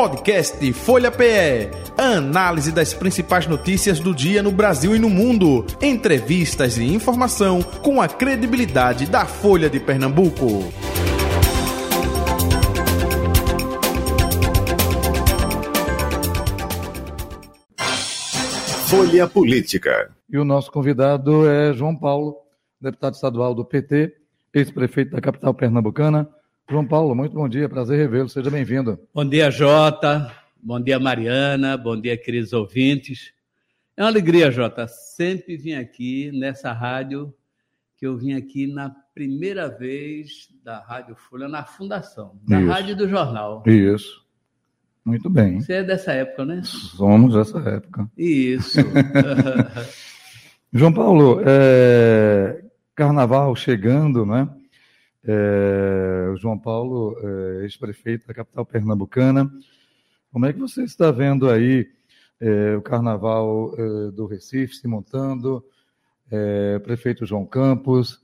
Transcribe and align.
Podcast 0.00 0.72
Folha 0.72 1.10
PE. 1.12 1.68
Análise 1.98 2.72
das 2.72 2.94
principais 2.94 3.46
notícias 3.46 4.00
do 4.00 4.14
dia 4.14 4.42
no 4.42 4.50
Brasil 4.50 4.96
e 4.96 4.98
no 4.98 5.10
mundo. 5.10 5.66
Entrevistas 5.78 6.78
e 6.78 6.84
informação 6.84 7.60
com 7.60 8.00
a 8.00 8.08
credibilidade 8.08 9.04
da 9.04 9.26
Folha 9.26 9.68
de 9.68 9.78
Pernambuco. 9.78 10.72
Folha 18.86 19.28
Política. 19.28 20.10
E 20.30 20.38
o 20.38 20.46
nosso 20.46 20.72
convidado 20.72 21.46
é 21.46 21.74
João 21.74 21.94
Paulo, 21.94 22.38
deputado 22.80 23.12
estadual 23.12 23.54
do 23.54 23.66
PT, 23.66 24.14
ex-prefeito 24.54 25.10
da 25.10 25.20
capital 25.20 25.52
pernambucana. 25.52 26.26
João 26.70 26.86
Paulo, 26.86 27.16
muito 27.16 27.34
bom 27.34 27.48
dia, 27.48 27.68
prazer 27.68 27.98
revê-lo, 27.98 28.28
seja 28.28 28.48
bem-vindo. 28.48 28.96
Bom 29.12 29.24
dia, 29.24 29.50
Jota, 29.50 30.32
bom 30.62 30.80
dia, 30.80 31.00
Mariana, 31.00 31.76
bom 31.76 32.00
dia, 32.00 32.16
queridos 32.16 32.52
ouvintes. 32.52 33.32
É 33.96 34.04
uma 34.04 34.08
alegria, 34.08 34.52
Jota, 34.52 34.86
sempre 34.86 35.56
vim 35.56 35.72
aqui 35.72 36.30
nessa 36.32 36.72
rádio, 36.72 37.34
que 37.96 38.06
eu 38.06 38.16
vim 38.16 38.34
aqui 38.34 38.68
na 38.68 38.88
primeira 39.12 39.68
vez 39.68 40.48
da 40.62 40.78
Rádio 40.78 41.16
Folha, 41.16 41.48
na 41.48 41.64
fundação, 41.64 42.38
da 42.46 42.60
Isso. 42.60 42.70
Rádio 42.70 42.96
do 42.96 43.08
Jornal. 43.08 43.64
Isso. 43.66 44.24
Muito 45.04 45.28
bem. 45.28 45.60
Você 45.60 45.72
é 45.72 45.82
dessa 45.82 46.12
época, 46.12 46.44
né? 46.44 46.60
Somos 46.62 47.34
dessa 47.34 47.58
época. 47.68 48.08
Isso. 48.16 48.78
João 50.72 50.92
Paulo, 50.92 51.42
é, 51.44 52.62
carnaval 52.94 53.56
chegando, 53.56 54.24
né? 54.24 54.48
É, 55.24 56.32
João 56.36 56.58
Paulo, 56.58 57.16
é, 57.22 57.62
ex-prefeito 57.64 58.26
da 58.26 58.34
capital 58.34 58.64
pernambucana. 58.64 59.50
Como 60.32 60.46
é 60.46 60.52
que 60.52 60.58
você 60.58 60.82
está 60.82 61.10
vendo 61.10 61.50
aí 61.50 61.88
é, 62.40 62.74
o 62.76 62.82
carnaval 62.82 63.74
do 64.14 64.26
Recife 64.26 64.76
se 64.76 64.86
montando? 64.88 65.64
Prefeito 66.84 67.26
João 67.26 67.44
Campos, 67.44 68.22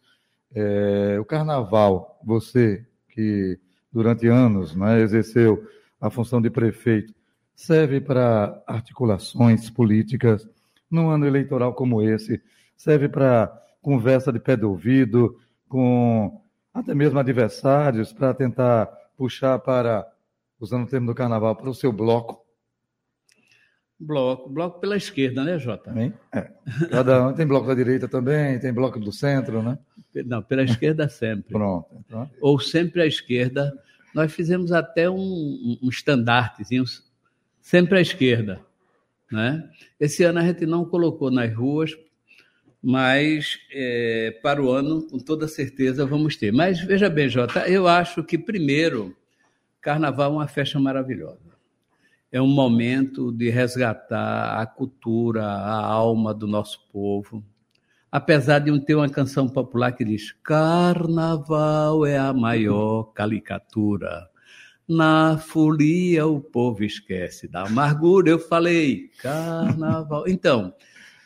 o 1.20 1.24
carnaval, 1.24 2.20
você 2.24 2.86
que 3.08 3.58
durante 3.92 4.28
anos 4.28 4.76
né, 4.76 5.00
exerceu 5.00 5.68
a 6.00 6.08
função 6.08 6.40
de 6.40 6.48
prefeito, 6.48 7.12
serve 7.52 8.00
para 8.00 8.62
articulações 8.64 9.68
políticas 9.68 10.48
num 10.88 11.10
ano 11.10 11.26
eleitoral 11.26 11.74
como 11.74 12.00
esse, 12.00 12.40
serve 12.76 13.08
para 13.08 13.50
conversa 13.82 14.32
de 14.32 14.38
pé 14.38 14.56
de 14.56 14.64
ouvido 14.64 15.36
com 15.68 16.40
até 16.76 16.94
mesmo 16.94 17.18
adversários 17.18 18.12
para 18.12 18.34
tentar 18.34 18.86
puxar 19.16 19.58
para, 19.58 20.06
usando 20.60 20.84
o 20.84 20.86
termo 20.86 21.06
do 21.06 21.14
carnaval, 21.14 21.56
para 21.56 21.70
o 21.70 21.74
seu 21.74 21.90
bloco. 21.90 22.44
bloco, 23.98 24.50
bloco 24.50 24.78
pela 24.78 24.96
esquerda, 24.96 25.42
né, 25.42 25.58
Jota? 25.58 25.90
Hein? 25.98 26.12
É. 26.32 26.50
Cada 26.90 27.26
um 27.26 27.32
tem 27.32 27.46
bloco 27.46 27.66
da 27.66 27.74
direita 27.74 28.06
também, 28.06 28.58
tem 28.58 28.74
bloco 28.74 29.00
do 29.00 29.10
centro, 29.10 29.62
né? 29.62 29.78
Não, 30.26 30.42
pela 30.42 30.64
esquerda 30.64 31.08
sempre. 31.08 31.52
Pronto. 31.52 31.88
Então, 32.06 32.30
Ou 32.40 32.60
sempre 32.60 33.00
à 33.00 33.06
esquerda. 33.06 33.72
Nós 34.14 34.32
fizemos 34.32 34.70
até 34.70 35.08
um, 35.08 35.16
um, 35.16 35.78
um 35.84 35.88
estandartezinho, 35.88 36.84
sempre 37.60 37.98
à 37.98 38.00
esquerda. 38.02 38.60
Né? 39.32 39.68
Esse 39.98 40.24
ano 40.24 40.38
a 40.40 40.42
gente 40.42 40.66
não 40.66 40.84
colocou 40.84 41.30
nas 41.30 41.54
ruas, 41.54 41.96
mas 42.82 43.58
é, 43.72 44.38
para 44.42 44.62
o 44.62 44.70
ano, 44.70 45.02
com 45.08 45.18
toda 45.18 45.48
certeza, 45.48 46.06
vamos 46.06 46.36
ter. 46.36 46.52
Mas 46.52 46.80
veja 46.80 47.08
bem, 47.10 47.28
Jota, 47.28 47.68
eu 47.68 47.88
acho 47.88 48.22
que, 48.22 48.38
primeiro, 48.38 49.16
Carnaval 49.80 50.32
é 50.32 50.34
uma 50.34 50.48
festa 50.48 50.78
maravilhosa. 50.78 51.56
É 52.30 52.40
um 52.40 52.48
momento 52.48 53.32
de 53.32 53.50
resgatar 53.50 54.60
a 54.60 54.66
cultura, 54.66 55.44
a 55.44 55.84
alma 55.84 56.34
do 56.34 56.46
nosso 56.46 56.86
povo. 56.92 57.44
Apesar 58.10 58.58
de 58.58 58.80
ter 58.80 58.94
uma 58.94 59.08
canção 59.08 59.48
popular 59.48 59.92
que 59.92 60.04
diz: 60.04 60.32
Carnaval 60.42 62.04
é 62.04 62.18
a 62.18 62.32
maior 62.32 63.04
caricatura. 63.12 64.28
Na 64.88 65.38
folia 65.38 66.26
o 66.26 66.40
povo 66.40 66.84
esquece 66.84 67.48
da 67.48 67.66
amargura. 67.66 68.30
Eu 68.30 68.38
falei, 68.38 69.10
carnaval. 69.20 70.28
Então, 70.28 70.72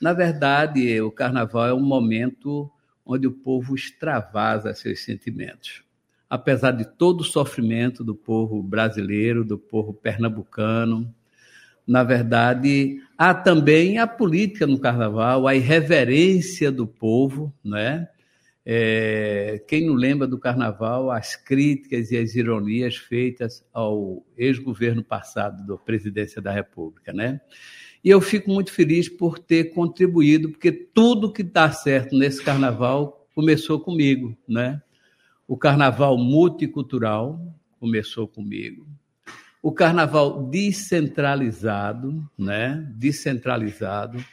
na 0.01 0.13
verdade, 0.13 1.01
o 1.01 1.11
carnaval 1.11 1.67
é 1.67 1.75
um 1.75 1.83
momento 1.83 2.71
onde 3.05 3.27
o 3.27 3.33
povo 3.33 3.75
extravasa 3.75 4.75
seus 4.75 5.05
sentimentos. 5.05 5.83
Apesar 6.29 6.71
de 6.71 6.85
todo 6.85 7.23
o 7.23 7.25
sofrimento 7.25 8.05
do 8.05 8.15
povo 8.15 8.63
brasileiro, 8.63 9.45
do 9.45 9.59
povo 9.59 9.93
pernambucano, 9.93 11.13
na 11.87 12.05
verdade, 12.05 13.03
há 13.19 13.35
também 13.35 13.99
a 13.99 14.07
política 14.07 14.65
no 14.67 14.79
carnaval, 14.79 15.49
a 15.49 15.57
irreverência 15.57 16.71
do 16.71 16.87
povo, 16.87 17.53
né? 17.65 18.09
É, 18.65 19.61
quem 19.67 19.87
não 19.87 19.95
lembra 19.95 20.29
do 20.29 20.39
carnaval, 20.39 21.11
as 21.11 21.35
críticas 21.35 22.13
e 22.13 22.17
as 22.17 22.37
ironias 22.37 22.95
feitas 22.97 23.65
ao 23.73 24.25
ex-governo 24.37 25.03
passado 25.03 25.67
da 25.67 25.77
presidência 25.77 26.41
da 26.41 26.53
República, 26.53 27.13
né? 27.13 27.41
E 28.03 28.09
eu 28.11 28.21
fico 28.21 28.51
muito 28.51 28.73
feliz 28.73 29.09
por 29.09 29.39
ter 29.39 29.75
contribuído, 29.75 30.51
porque 30.51 30.73
tudo 30.73 31.33
que 31.33 31.43
está 31.43 31.71
certo 31.71 32.17
nesse 32.17 32.43
carnaval 32.43 33.27
começou 33.35 33.79
comigo, 33.79 34.37
né? 34.49 34.81
O 35.47 35.57
carnaval 35.57 36.17
multicultural 36.17 37.41
começou 37.79 38.27
comigo. 38.27 38.87
O 39.63 39.73
carnaval 39.73 40.45
descentralizado, 40.45 42.27
né? 42.39 42.87
Descentralizado 42.97 44.25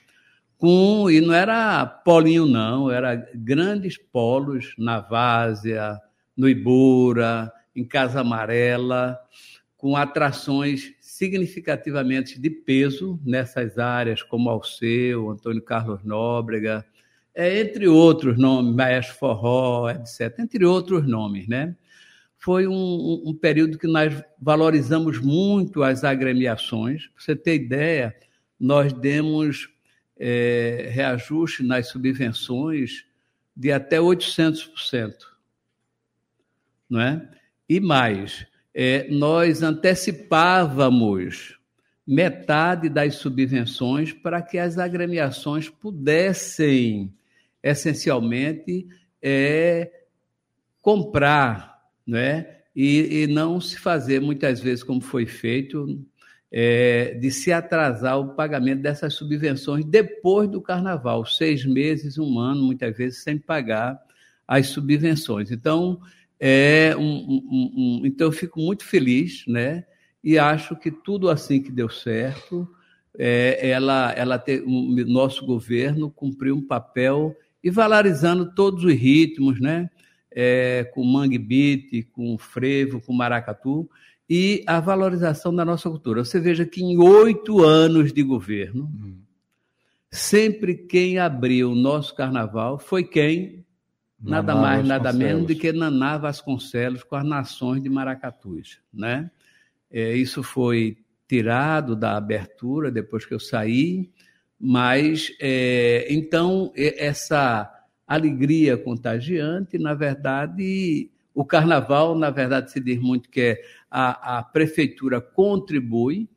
com 0.58 1.10
e 1.10 1.22
não 1.22 1.34
era 1.34 1.86
polinho 1.86 2.46
não, 2.46 2.90
era 2.90 3.16
grandes 3.36 3.98
polos 3.98 4.74
na 4.78 5.00
Várzea, 5.00 6.00
no 6.36 6.50
Ibura, 6.50 7.52
em 7.76 7.86
Casa 7.86 8.22
Amarela, 8.22 9.20
com 9.78 9.96
atrações 9.96 10.94
significativamente 11.00 12.40
de 12.40 12.50
peso 12.50 13.20
nessas 13.24 13.78
áreas, 13.78 14.24
como 14.24 14.50
Alceu, 14.50 15.30
Antônio 15.30 15.62
Carlos 15.62 16.04
Nóbrega, 16.04 16.86
é, 17.34 17.62
entre 17.62 17.88
outros 17.88 18.38
nomes, 18.38 18.76
Maestro 18.76 19.16
Forró, 19.16 19.90
etc., 19.90 20.40
entre 20.40 20.66
outros 20.66 21.08
nomes, 21.08 21.48
né? 21.48 21.76
Foi 22.36 22.68
um, 22.68 23.24
um 23.26 23.34
período 23.34 23.78
que 23.78 23.88
nós 23.88 24.14
valorizamos 24.40 25.20
muito 25.20 25.84
as 25.84 26.04
agremiações. 26.04 27.08
Para 27.08 27.24
você 27.24 27.36
ter 27.36 27.56
ideia, 27.56 28.16
nós 28.60 28.92
demos 28.94 29.70
é, 30.18 30.90
reajuste 30.92 31.64
nas 31.64 31.90
subvenções 31.90 33.06
de 33.56 33.72
até 33.72 33.98
800%. 33.98 35.14
Não 36.90 37.02
é? 37.02 37.30
E 37.68 37.80
mais, 37.80 38.48
é, 38.80 39.08
nós 39.10 39.64
antecipávamos 39.64 41.58
metade 42.06 42.88
das 42.90 43.16
subvenções 43.16 44.14
para 44.14 44.40
que 44.40 44.60
as 44.60 44.78
agremiações 44.78 45.68
pudessem, 45.68 47.12
essencialmente, 47.64 48.88
é, 49.20 49.92
comprar, 50.80 51.82
né? 52.06 52.58
E, 52.76 53.24
e 53.24 53.28
não 53.28 53.60
se 53.60 53.80
fazer, 53.80 54.22
muitas 54.22 54.60
vezes, 54.60 54.84
como 54.84 55.02
foi 55.02 55.26
feito, 55.26 56.00
é, 56.52 57.16
de 57.16 57.32
se 57.32 57.52
atrasar 57.52 58.20
o 58.20 58.36
pagamento 58.36 58.84
dessas 58.84 59.16
subvenções 59.16 59.84
depois 59.86 60.48
do 60.48 60.62
carnaval, 60.62 61.26
seis 61.26 61.66
meses, 61.66 62.20
um 62.20 62.38
ano, 62.38 62.64
muitas 62.64 62.96
vezes, 62.96 63.24
sem 63.24 63.40
pagar 63.40 64.00
as 64.48 64.68
subvenções. 64.68 65.50
Então, 65.50 66.00
é 66.40 66.96
um, 66.98 67.02
um, 67.02 67.74
um, 67.76 68.02
então 68.06 68.28
eu 68.28 68.32
fico 68.32 68.60
muito 68.60 68.84
feliz, 68.84 69.44
né? 69.48 69.86
E 70.24 70.38
acho 70.38 70.76
que 70.76 70.92
tudo 70.92 71.30
assim 71.30 71.62
que 71.62 71.72
deu 71.72 71.90
certo, 71.90 72.68
é, 73.18 73.70
ela, 73.70 74.12
ela 74.12 74.38
te, 74.38 74.60
o 74.60 75.06
nosso 75.08 75.46
governo 75.46 76.12
cumpriu 76.12 76.56
um 76.56 76.66
papel 76.66 77.36
e 77.64 77.72
valorizando 77.72 78.54
todos 78.54 78.84
os 78.84 78.94
ritmos, 78.94 79.60
né? 79.60 79.90
É, 80.32 80.84
com 80.94 81.04
mangue 81.04 81.40
beat, 81.40 82.08
com 82.12 82.38
frevo, 82.38 83.02
com 83.02 83.14
maracatu 83.14 83.90
e 84.30 84.64
a 84.68 84.80
valorização 84.80 85.56
da 85.56 85.64
nossa 85.64 85.90
cultura. 85.90 86.24
Você 86.24 86.40
veja 86.40 86.66
que 86.66 86.84
em 86.84 86.98
oito 87.00 87.64
anos 87.64 88.14
de 88.14 88.22
governo, 88.22 88.84
hum. 88.84 89.18
sempre 90.12 90.76
quem 90.76 91.18
abriu 91.18 91.72
o 91.72 91.76
nosso 91.76 92.14
carnaval 92.14 92.78
foi 92.78 93.04
quem? 93.04 93.66
Nada 94.20 94.54
Naná 94.54 94.62
mais, 94.62 94.88
nada 94.88 95.14
menos 95.14 95.46
do 95.46 95.56
que 95.56 95.72
Naná 95.72 96.18
Vasconcelos 96.18 97.04
com 97.04 97.16
as 97.16 97.26
nações 97.26 97.84
de 97.84 97.90
Maracatus. 97.90 98.80
Né? 98.94 99.30
É, 99.92 100.16
isso 100.16 100.42
foi 100.42 100.98
tirado 101.28 101.96
da 101.96 102.18
abertura 102.18 102.90
depois 102.90 103.26
que 103.26 103.34
eu 103.34 103.40
saí, 103.40 104.10
mas 104.60 105.32
é, 105.40 106.08
então 106.10 106.72
essa 106.76 107.72
alegria 108.08 108.78
contagiante, 108.78 109.78
na 109.78 109.94
verdade, 109.94 111.12
O 111.38 111.46
carnaval, 111.46 112.18
na 112.18 112.32
verdade, 112.32 112.72
se 112.72 112.80
diz 112.80 113.00
muito 113.00 113.30
que 113.30 113.42
é 113.42 113.62
a, 113.92 114.40
a 114.40 114.44
prefeitura 114.44 115.22
contribui 115.22 116.28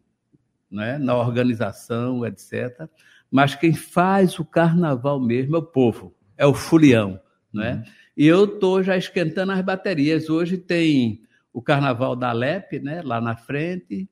né, 0.70 0.98
na 0.98 1.16
organização, 1.16 2.26
etc. 2.26 2.86
Mas 3.30 3.54
quem 3.54 3.72
faz 3.72 4.38
o 4.38 4.44
carnaval 4.44 5.18
mesmo 5.18 5.56
é 5.56 5.58
o 5.58 5.62
povo, 5.62 6.14
é 6.36 6.44
o 6.44 6.52
fulião. 6.52 7.18
Né? 7.52 7.74
Uhum. 7.74 7.92
E 8.16 8.26
eu 8.26 8.44
estou 8.44 8.82
já 8.82 8.96
esquentando 8.96 9.52
as 9.52 9.62
baterias. 9.62 10.28
Hoje 10.28 10.56
tem 10.56 11.22
o 11.52 11.60
carnaval 11.60 12.14
da 12.14 12.30
Alep, 12.30 12.78
né, 12.80 13.02
lá 13.02 13.20
na 13.20 13.36
frente. 13.36 14.08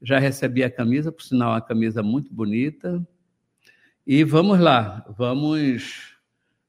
Já 0.00 0.18
recebi 0.18 0.64
a 0.64 0.70
camisa, 0.70 1.12
por 1.12 1.22
sinal, 1.22 1.52
uma 1.52 1.60
camisa 1.60 2.02
muito 2.02 2.32
bonita. 2.32 3.06
E 4.06 4.24
vamos 4.24 4.58
lá, 4.58 5.06
vamos, 5.16 6.16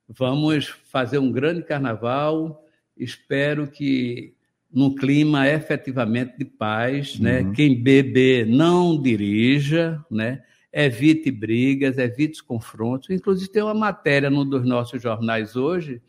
vamos 0.08 0.68
fazer 0.68 1.18
um 1.18 1.32
grande 1.32 1.64
carnaval 1.64 2.64
espero 2.98 3.68
que 3.68 4.34
num 4.72 4.96
clima 4.96 5.48
efetivamente 5.48 6.38
de 6.38 6.46
paz, 6.46 7.20
né? 7.20 7.42
uhum. 7.42 7.54
Quem 7.54 7.82
bebe 7.82 8.46
não 8.46 9.00
dirija, 9.00 10.04
né? 10.10 10.42
Evite 10.74 11.30
brigas, 11.30 12.00
evite 12.00 12.34
os 12.34 12.42
confrontos. 12.42 13.12
Inclusive 13.12 13.52
tem 13.52 13.62
uma 13.62 13.74
matéria 13.74 14.30
num 14.30 14.48
dos 14.48 14.66
nossos 14.66 15.02
jornais 15.02 15.56
hoje 15.56 16.02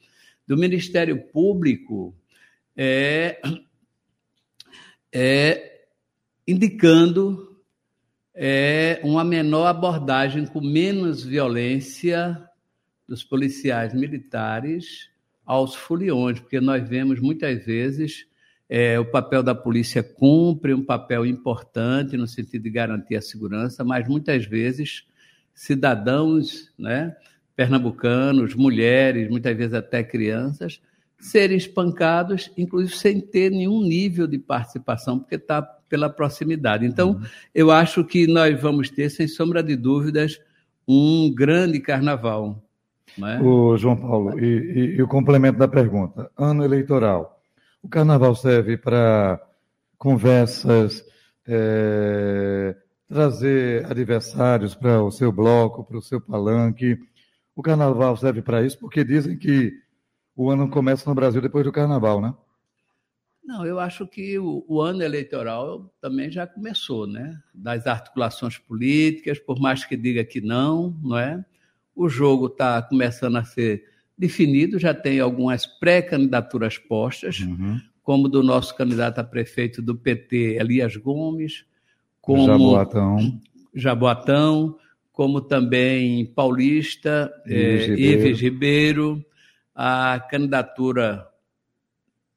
do 0.46 0.56
Ministério 0.56 1.22
Público 1.28 2.14
é, 2.76 3.40
é 5.12 5.86
indicando 6.46 7.54
é, 8.34 9.00
uma 9.04 9.24
menor 9.24 9.66
abordagem 9.66 10.44
com 10.46 10.60
menos 10.60 11.24
violência 11.24 12.48
dos 13.06 13.22
policiais 13.22 13.94
militares 13.94 15.08
aos 15.44 15.74
foliões, 15.74 16.40
porque 16.40 16.60
nós 16.60 16.86
vemos 16.88 17.20
muitas 17.20 17.64
vezes 17.64 18.26
é, 18.76 18.98
o 18.98 19.04
papel 19.04 19.40
da 19.40 19.54
polícia 19.54 20.02
cumpre 20.02 20.74
um 20.74 20.84
papel 20.84 21.24
importante 21.24 22.16
no 22.16 22.26
sentido 22.26 22.64
de 22.64 22.70
garantir 22.70 23.14
a 23.14 23.22
segurança, 23.22 23.84
mas 23.84 24.08
muitas 24.08 24.46
vezes 24.46 25.06
cidadãos, 25.54 26.72
né, 26.76 27.14
pernambucanos, 27.54 28.56
mulheres, 28.56 29.30
muitas 29.30 29.56
vezes 29.56 29.74
até 29.74 30.02
crianças, 30.02 30.80
serem 31.20 31.56
espancados, 31.56 32.50
inclusive 32.58 32.96
sem 32.96 33.20
ter 33.20 33.48
nenhum 33.48 33.80
nível 33.80 34.26
de 34.26 34.38
participação, 34.38 35.20
porque 35.20 35.36
está 35.36 35.62
pela 35.62 36.10
proximidade. 36.10 36.84
Então, 36.84 37.10
uhum. 37.12 37.22
eu 37.54 37.70
acho 37.70 38.02
que 38.02 38.26
nós 38.26 38.60
vamos 38.60 38.90
ter, 38.90 39.08
sem 39.08 39.28
sombra 39.28 39.62
de 39.62 39.76
dúvidas, 39.76 40.40
um 40.86 41.32
grande 41.32 41.78
carnaval. 41.78 42.60
É? 43.22 43.40
O 43.40 43.76
João 43.76 43.96
Paulo, 43.96 44.36
e, 44.40 44.44
e, 44.44 44.96
e, 44.96 45.02
o 45.02 45.06
complemento 45.06 45.60
da 45.60 45.68
pergunta. 45.68 46.28
Ano 46.36 46.64
eleitoral. 46.64 47.33
O 47.84 47.88
carnaval 47.88 48.34
serve 48.34 48.78
para 48.78 49.38
conversas, 49.98 51.04
é, 51.46 52.74
trazer 53.06 53.84
adversários 53.84 54.74
para 54.74 55.02
o 55.02 55.10
seu 55.10 55.30
bloco, 55.30 55.84
para 55.84 55.98
o 55.98 56.02
seu 56.02 56.18
palanque. 56.18 56.98
O 57.54 57.60
carnaval 57.60 58.16
serve 58.16 58.40
para 58.40 58.64
isso, 58.64 58.78
porque 58.78 59.04
dizem 59.04 59.36
que 59.36 59.70
o 60.34 60.48
ano 60.48 60.70
começa 60.70 61.06
no 61.06 61.14
Brasil 61.14 61.42
depois 61.42 61.62
do 61.62 61.70
carnaval, 61.70 62.22
né? 62.22 62.34
Não, 63.44 63.66
eu 63.66 63.78
acho 63.78 64.06
que 64.06 64.38
o, 64.38 64.64
o, 64.66 64.80
ano 64.80 65.02
eleitoral 65.02 65.94
também 66.00 66.30
já 66.30 66.46
começou, 66.46 67.06
né? 67.06 67.38
Das 67.52 67.86
articulações 67.86 68.56
políticas, 68.56 69.38
por 69.38 69.60
mais 69.60 69.84
que 69.84 69.94
diga 69.94 70.24
que 70.24 70.40
não, 70.40 70.98
não 71.02 71.18
é? 71.18 71.44
O 71.94 72.08
jogo 72.08 72.46
está 72.46 72.80
começando 72.80 73.36
a 73.36 73.44
ser 73.44 73.84
definido, 74.16 74.78
já 74.78 74.94
tem 74.94 75.20
algumas 75.20 75.66
pré-candidaturas 75.66 76.78
postas, 76.78 77.40
uhum. 77.40 77.80
como 78.02 78.28
do 78.28 78.42
nosso 78.42 78.76
candidato 78.76 79.18
a 79.18 79.24
prefeito 79.24 79.82
do 79.82 79.94
PT, 79.94 80.56
Elias 80.60 80.96
Gomes, 80.96 81.64
como 82.20 82.46
Jaboatão, 82.46 83.40
Jaboatão 83.74 84.76
como 85.14 85.40
também 85.40 86.26
Paulista, 86.26 87.32
Ives, 87.46 87.88
eh, 87.88 87.94
Ribeiro. 87.94 88.36
Ribeiro, 88.36 89.26
a 89.72 90.20
candidatura 90.28 91.26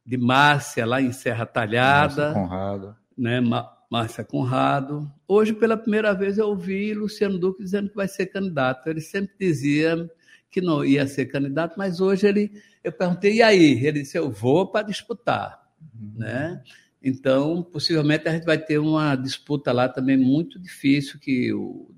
de 0.05 0.15
Márcia 0.15 0.85
lá 0.85 1.01
em 1.01 1.11
Serra 1.11 1.45
Talhada, 1.45 2.33
Márcia 2.33 2.41
Conrado. 2.41 2.95
né, 3.17 3.41
Márcia 3.89 4.23
Conrado. 4.23 5.11
Hoje, 5.27 5.53
pela 5.53 5.75
primeira 5.75 6.13
vez, 6.13 6.37
eu 6.37 6.49
ouvi 6.49 6.93
Luciano 6.93 7.39
Duque 7.39 7.63
dizendo 7.63 7.89
que 7.89 7.95
vai 7.95 8.07
ser 8.07 8.27
candidato. 8.27 8.87
Ele 8.87 9.01
sempre 9.01 9.33
dizia 9.39 10.07
que 10.49 10.61
não 10.61 10.83
ia 10.83 11.05
ser 11.07 11.25
candidato, 11.25 11.75
mas 11.77 11.99
hoje 11.99 12.27
ele, 12.27 12.51
eu 12.83 12.91
perguntei, 12.91 13.35
e 13.35 13.41
aí? 13.41 13.85
Ele 13.85 14.01
disse, 14.01 14.17
eu 14.17 14.31
vou 14.31 14.71
para 14.71 14.87
disputar. 14.87 15.61
Uhum. 15.93 16.13
Né? 16.17 16.61
Então, 17.03 17.63
possivelmente, 17.63 18.27
a 18.27 18.31
gente 18.31 18.45
vai 18.45 18.57
ter 18.57 18.77
uma 18.77 19.15
disputa 19.15 19.71
lá 19.71 19.87
também 19.87 20.17
muito 20.17 20.59
difícil, 20.59 21.19
que 21.19 21.53
o 21.53 21.89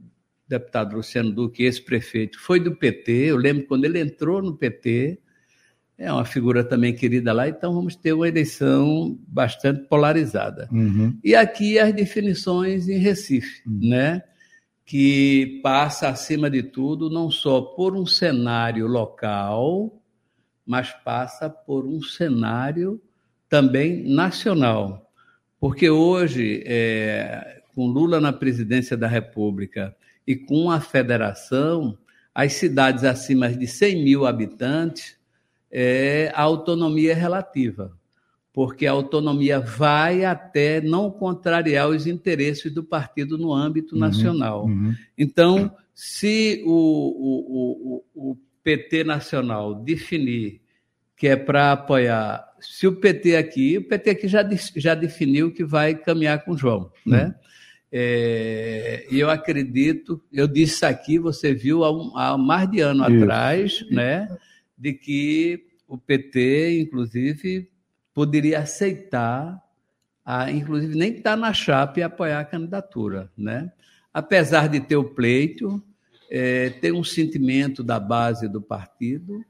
deputado 0.48 0.96
Luciano 0.96 1.32
Duque, 1.32 1.64
esse 1.64 1.82
prefeito, 1.82 2.40
foi 2.40 2.60
do 2.60 2.76
PT. 2.76 3.12
Eu 3.12 3.38
lembro 3.38 3.66
quando 3.68 3.86
ele 3.86 4.00
entrou 4.00 4.42
no 4.42 4.58
PT, 4.58 5.20
é 5.98 6.12
uma 6.12 6.26
figura 6.26 6.64
também 6.64 6.96
querida 6.96 7.34
lá, 7.34 7.48
então 7.48 7.74
vamos 7.74 7.96
ter 7.96 8.14
uma 8.14 8.28
eleição 8.28 9.20
bastante 9.28 9.88
polarizada. 9.88 10.68
Uhum. 10.72 11.18
E 11.24 11.36
aqui 11.36 11.78
as 11.78 11.94
definições 11.94 12.88
em 12.88 12.98
Recife, 12.98 13.62
uhum. 13.68 13.90
né? 13.90 14.24
Que 14.90 15.60
passa, 15.62 16.10
acima 16.10 16.50
de 16.50 16.64
tudo, 16.64 17.12
não 17.12 17.30
só 17.30 17.62
por 17.62 17.96
um 17.96 18.08
cenário 18.08 18.88
local, 18.88 20.02
mas 20.66 20.92
passa 20.92 21.48
por 21.48 21.86
um 21.86 22.02
cenário 22.02 23.00
também 23.48 24.04
nacional. 24.10 25.08
Porque 25.60 25.92
hoje, 25.92 26.64
é, 26.66 27.62
com 27.76 27.86
Lula 27.86 28.20
na 28.20 28.34
presidência 28.34 28.98
da 28.98 29.08
República 29.08 29.96
e 30.26 30.36
com 30.36 30.72
a 30.72 30.82
federação, 30.82 31.96
as 32.34 32.54
cidades 32.54 33.04
acima 33.04 33.48
de 33.48 33.68
100 33.68 34.04
mil 34.04 34.26
habitantes 34.26 35.20
é 35.70 36.32
a 36.34 36.42
autonomia 36.42 37.14
relativa, 37.14 37.96
porque 38.60 38.86
a 38.86 38.92
autonomia 38.92 39.58
vai 39.58 40.26
até 40.26 40.82
não 40.82 41.10
contrariar 41.10 41.88
os 41.88 42.06
interesses 42.06 42.70
do 42.70 42.84
partido 42.84 43.38
no 43.38 43.54
âmbito 43.54 43.96
uhum, 43.96 44.02
nacional. 44.02 44.66
Uhum. 44.66 44.94
Então, 45.18 45.74
se 45.96 46.62
o, 46.66 46.74
o, 46.74 48.04
o, 48.14 48.32
o 48.32 48.38
PT 48.62 49.06
nacional 49.06 49.74
definir 49.74 50.60
que 51.16 51.30
é 51.30 51.38
para 51.38 51.72
apoiar. 51.72 52.46
Se 52.60 52.86
o 52.86 52.98
PT 52.98 53.38
aqui, 53.38 53.78
o 53.78 53.88
PT 53.88 54.10
aqui 54.10 54.28
já, 54.28 54.46
já 54.76 54.94
definiu 54.94 55.54
que 55.54 55.64
vai 55.64 55.96
caminhar 55.96 56.44
com 56.44 56.52
o 56.52 56.58
João, 56.58 56.92
né? 57.06 57.28
Uhum. 57.28 57.34
É, 57.94 59.08
e 59.10 59.22
eu 59.22 59.30
acredito, 59.30 60.22
eu 60.34 60.50
disse 60.50 60.86
aqui, 60.86 61.18
você 61.18 61.54
viu 61.54 61.86
há, 61.86 61.92
um, 61.94 62.18
há 62.18 62.38
mais 62.38 62.70
de 62.70 62.82
ano 62.82 63.08
Isso. 63.08 63.24
atrás, 63.24 63.86
né? 63.90 64.28
de 64.78 64.92
que 64.92 65.64
o 65.88 65.98
PT, 65.98 66.82
inclusive, 66.82 67.70
poderia 68.20 68.60
aceitar, 68.60 69.64
a, 70.26 70.52
inclusive 70.52 70.94
nem 70.94 71.14
estar 71.14 71.32
tá 71.32 71.38
na 71.38 71.54
chapa 71.54 72.02
e 72.02 72.04
apoiar 72.04 72.42
a 72.42 72.44
candidatura. 72.44 73.32
Né? 73.38 73.72
Apesar 74.14 74.68
de 74.68 74.82
ter 74.82 74.98
o 74.98 75.06
pleito, 75.06 75.82
é, 76.30 76.70
tem 76.70 76.92
um 76.92 77.02
sentimento 77.02 77.82
da 77.82 77.98
base 77.98 78.50
do 78.50 78.62
partido 78.62 79.42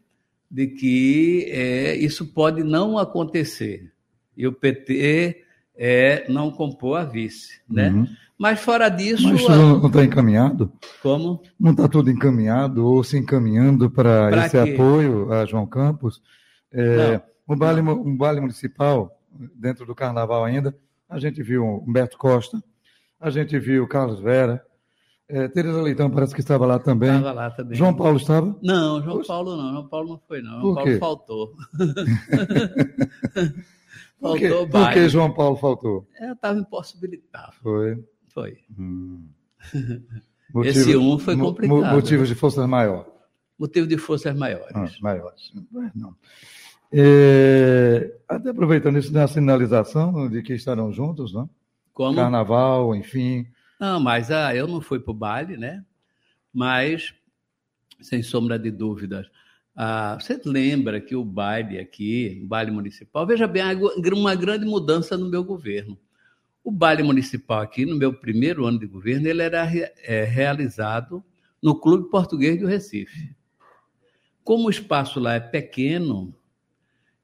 de 0.51 0.67
que 0.67 1.47
é, 1.49 1.95
isso 1.95 2.27
pode 2.27 2.63
não 2.63 2.99
acontecer. 2.99 3.91
E 4.37 4.45
o 4.45 4.53
PT 4.53 5.45
é, 5.75 6.31
não 6.31 6.51
compor 6.51 6.99
a 6.99 7.03
vice. 7.03 7.59
Né? 7.67 7.89
Uhum. 7.89 8.07
Mas 8.37 8.59
fora 8.59 8.87
disso. 8.87 9.23
Mas 9.23 9.41
isso 9.41 9.49
não 9.49 9.87
está 9.87 10.03
encaminhado? 10.03 10.71
Como? 11.01 11.41
Não 11.59 11.71
está 11.71 11.87
tudo 11.87 12.11
encaminhado 12.11 12.85
ou 12.85 13.03
se 13.03 13.17
encaminhando 13.17 13.89
para 13.89 14.45
esse 14.45 14.63
quê? 14.63 14.73
apoio 14.73 15.33
a 15.33 15.43
João 15.43 15.65
Campos? 15.65 16.21
É, 16.71 17.19
um, 17.53 17.57
baile, 17.57 17.81
um 17.81 18.17
baile 18.17 18.41
municipal, 18.41 19.19
dentro 19.55 19.85
do 19.85 19.95
carnaval 19.95 20.43
ainda, 20.43 20.75
a 21.07 21.19
gente 21.19 21.41
viu 21.41 21.65
Humberto 21.65 22.17
Costa, 22.17 22.61
a 23.19 23.29
gente 23.29 23.57
viu 23.59 23.87
Carlos 23.87 24.19
Vera, 24.19 24.65
é, 25.27 25.47
Tereza 25.47 25.79
Leitão 25.79 26.09
parece 26.09 26.33
que 26.33 26.41
estava 26.41 26.65
lá 26.65 26.79
também. 26.79 27.15
Estava 27.15 27.33
lá 27.33 27.51
também. 27.51 27.77
João 27.77 27.93
Paulo 27.93 28.17
estava? 28.17 28.57
Não, 28.63 28.99
João 29.03 29.17
Poxa. 29.17 29.27
Paulo 29.27 29.55
não. 29.55 29.71
João 29.71 29.87
Paulo 29.87 30.09
não 30.09 30.19
foi, 30.27 30.41
não. 30.41 30.59
João 30.61 30.73
Paulo 30.73 30.99
faltou. 30.99 31.55
faltou 34.19 34.19
Por, 34.19 34.37
quê? 34.39 34.49
Por 34.71 34.89
que 34.91 35.09
João 35.09 35.31
Paulo 35.31 35.55
faltou? 35.57 36.07
Eu 36.19 36.33
estava 36.33 36.57
impossibilitado. 36.57 37.53
Foi. 37.61 38.03
Foi. 38.29 38.57
Hum. 38.77 39.27
Esse 40.63 40.97
um 40.97 41.19
foi 41.19 41.37
complicado. 41.37 41.93
Motivos 41.93 42.27
de 42.27 42.33
forças 42.33 42.67
maiores. 42.67 43.11
Motivo 43.59 43.85
de 43.85 43.97
forças 43.99 44.35
maiores. 44.35 44.73
Ah, 44.73 44.87
maiores. 44.99 45.51
Não. 45.93 46.15
É, 46.91 48.17
até 48.27 48.49
aproveitando 48.49 48.97
isso, 48.97 49.11
da 49.13 49.27
sinalização 49.27 50.27
de 50.29 50.41
que 50.41 50.53
estarão 50.53 50.91
juntos, 50.91 51.33
não? 51.33 51.49
Como? 51.93 52.15
Carnaval, 52.15 52.95
enfim. 52.95 53.45
Não, 53.79 53.99
mas 53.99 54.31
ah, 54.31 54.55
eu 54.55 54.67
não 54.67 54.81
fui 54.81 54.99
para 54.99 55.11
o 55.11 55.13
baile, 55.13 55.55
né? 55.57 55.83
Mas, 56.53 57.13
sem 58.01 58.23
sombra 58.23 58.57
de 58.57 58.71
dúvidas, 58.71 59.29
Ah, 59.81 60.17
você 60.19 60.37
lembra 60.43 60.99
que 60.99 61.15
o 61.15 61.23
baile 61.23 61.79
aqui, 61.79 62.41
o 62.43 62.47
baile 62.47 62.69
municipal, 62.69 63.25
veja 63.25 63.47
bem, 63.47 63.63
uma 64.13 64.35
grande 64.35 64.65
mudança 64.65 65.17
no 65.17 65.29
meu 65.29 65.41
governo. 65.41 65.97
O 66.61 66.69
baile 66.69 67.01
municipal 67.01 67.61
aqui, 67.61 67.85
no 67.85 67.95
meu 67.95 68.13
primeiro 68.13 68.65
ano 68.65 68.77
de 68.77 68.85
governo, 68.85 69.27
ele 69.27 69.41
era 69.41 69.65
é, 70.03 70.25
realizado 70.25 71.23
no 71.63 71.79
Clube 71.79 72.09
Português 72.09 72.59
do 72.59 72.67
Recife. 72.67 73.33
Como 74.43 74.67
o 74.67 74.69
espaço 74.69 75.17
lá 75.17 75.35
é 75.35 75.39
pequeno, 75.39 76.35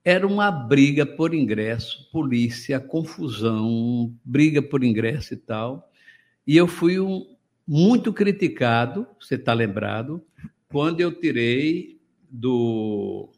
era 0.05 0.27
uma 0.27 0.51
briga 0.51 1.03
por 1.03 1.33
ingresso, 1.33 2.07
polícia, 2.11 2.79
confusão, 2.79 4.15
briga 4.23 4.61
por 4.61 4.83
ingresso 4.83 5.33
e 5.33 5.37
tal. 5.37 5.91
E 6.45 6.55
eu 6.55 6.67
fui 6.67 6.99
um, 6.99 7.35
muito 7.67 8.13
criticado, 8.13 9.07
você 9.19 9.33
está 9.33 9.51
lembrado, 9.51 10.23
quando 10.69 11.01
eu 11.01 11.11
tirei 11.11 11.99
do, 12.29 13.31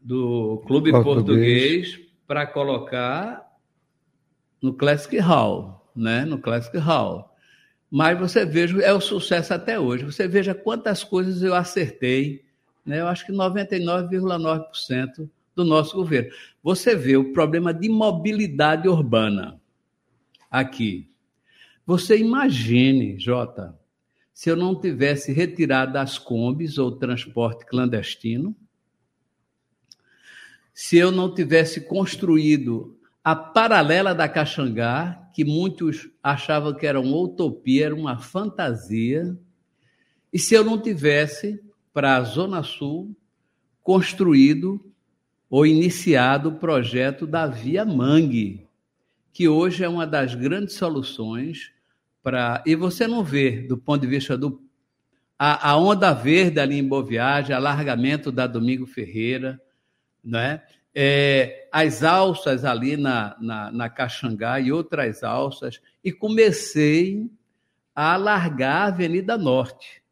do 0.00 0.62
Clube 0.66 0.90
Português, 0.90 1.14
Português 1.14 2.00
para 2.26 2.46
colocar 2.46 3.44
no 4.62 4.72
Classic 4.72 5.18
Hall, 5.18 5.92
né? 5.94 6.24
No 6.24 6.38
Classic 6.38 6.78
Hall. 6.78 7.30
Mas 7.90 8.18
você 8.18 8.46
veja, 8.46 8.80
é 8.80 8.94
o 8.94 9.00
sucesso 9.00 9.52
até 9.52 9.78
hoje. 9.78 10.04
Você 10.04 10.26
veja 10.26 10.54
quantas 10.54 11.04
coisas 11.04 11.42
eu 11.42 11.54
acertei, 11.54 12.43
né? 12.84 13.00
Eu 13.00 13.08
acho 13.08 13.24
que 13.24 13.32
99,9% 13.32 15.28
do 15.54 15.64
nosso 15.64 15.96
governo. 15.96 16.30
Você 16.62 16.94
vê 16.96 17.16
o 17.16 17.32
problema 17.32 17.72
de 17.72 17.88
mobilidade 17.88 18.88
urbana 18.88 19.60
aqui. 20.50 21.10
Você 21.86 22.18
imagine, 22.18 23.18
Jota, 23.18 23.78
se 24.32 24.50
eu 24.50 24.56
não 24.56 24.78
tivesse 24.78 25.32
retirado 25.32 25.96
as 25.98 26.18
combis 26.18 26.78
ou 26.78 26.92
transporte 26.92 27.64
clandestino, 27.66 28.56
se 30.72 30.96
eu 30.96 31.12
não 31.12 31.32
tivesse 31.32 31.82
construído 31.82 32.98
a 33.22 33.36
paralela 33.36 34.14
da 34.14 34.28
Caxangá, 34.28 35.30
que 35.32 35.44
muitos 35.44 36.10
achavam 36.22 36.74
que 36.74 36.86
era 36.86 37.00
uma 37.00 37.16
utopia, 37.16 37.86
era 37.86 37.94
uma 37.94 38.18
fantasia, 38.18 39.36
e 40.32 40.38
se 40.38 40.54
eu 40.54 40.64
não 40.64 40.80
tivesse, 40.80 41.62
para 41.94 42.16
a 42.16 42.22
Zona 42.22 42.62
Sul, 42.62 43.16
construído 43.82 44.84
ou 45.48 45.64
iniciado 45.64 46.50
o 46.50 46.58
projeto 46.58 47.26
da 47.26 47.46
Via 47.46 47.86
Mangue, 47.86 48.66
que 49.32 49.48
hoje 49.48 49.82
é 49.82 49.88
uma 49.88 50.06
das 50.06 50.34
grandes 50.34 50.74
soluções 50.74 51.72
para. 52.22 52.62
E 52.66 52.76
você 52.76 53.06
não 53.06 53.24
vê, 53.24 53.62
do 53.62 53.78
ponto 53.78 54.02
de 54.02 54.06
vista 54.06 54.36
do. 54.36 54.62
A, 55.38 55.70
a 55.70 55.76
onda 55.78 56.12
verde 56.12 56.60
ali 56.60 56.76
em 56.76 56.86
Boa 56.86 57.02
Viagem, 57.02 57.56
alargamento 57.56 58.30
da 58.30 58.46
Domingo 58.46 58.84
Ferreira, 58.84 59.58
né? 60.22 60.60
é, 60.94 61.68
as 61.72 62.04
alças 62.04 62.64
ali 62.64 62.96
na, 62.96 63.36
na, 63.40 63.72
na 63.72 63.90
Caxangá 63.90 64.60
e 64.60 64.70
outras 64.70 65.24
alças, 65.24 65.80
e 66.04 66.12
comecei 66.12 67.28
a 67.94 68.14
alargar 68.14 68.82
a 68.82 68.86
Avenida 68.86 69.36
Norte. 69.36 70.02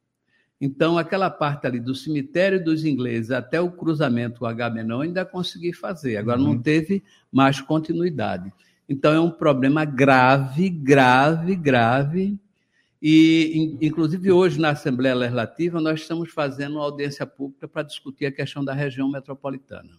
Então, 0.65 0.97
aquela 0.97 1.29
parte 1.29 1.67
ali 1.67 1.81
do 1.81 1.93
cemitério 1.93 2.63
dos 2.63 2.85
ingleses 2.85 3.33
até 3.33 3.61
o 3.61 3.69
cruzamento 3.69 4.47
Agamenon 4.47 5.01
ainda 5.01 5.25
consegui 5.25 5.73
fazer, 5.73 6.17
agora 6.17 6.39
uhum. 6.39 6.53
não 6.53 6.63
teve 6.63 7.03
mais 7.33 7.61
continuidade. 7.61 8.53
Então, 8.89 9.13
é 9.13 9.19
um 9.19 9.29
problema 9.29 9.85
grave, 9.85 10.71
grave, 10.71 11.57
grave. 11.57 12.39
E, 13.03 13.77
inclusive, 13.83 14.31
hoje 14.31 14.61
na 14.61 14.71
Assembleia 14.71 15.17
Legislativa, 15.17 15.81
nós 15.81 16.03
estamos 16.03 16.31
fazendo 16.31 16.75
uma 16.77 16.85
audiência 16.85 17.27
pública 17.27 17.67
para 17.67 17.83
discutir 17.83 18.27
a 18.27 18.31
questão 18.31 18.65
da 18.65 18.73
região 18.73 19.11
metropolitana. 19.11 19.91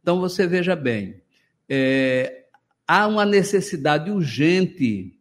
Então, 0.00 0.18
você 0.18 0.46
veja 0.46 0.74
bem, 0.74 1.20
é, 1.68 2.46
há 2.86 3.06
uma 3.06 3.26
necessidade 3.26 4.10
urgente 4.10 5.20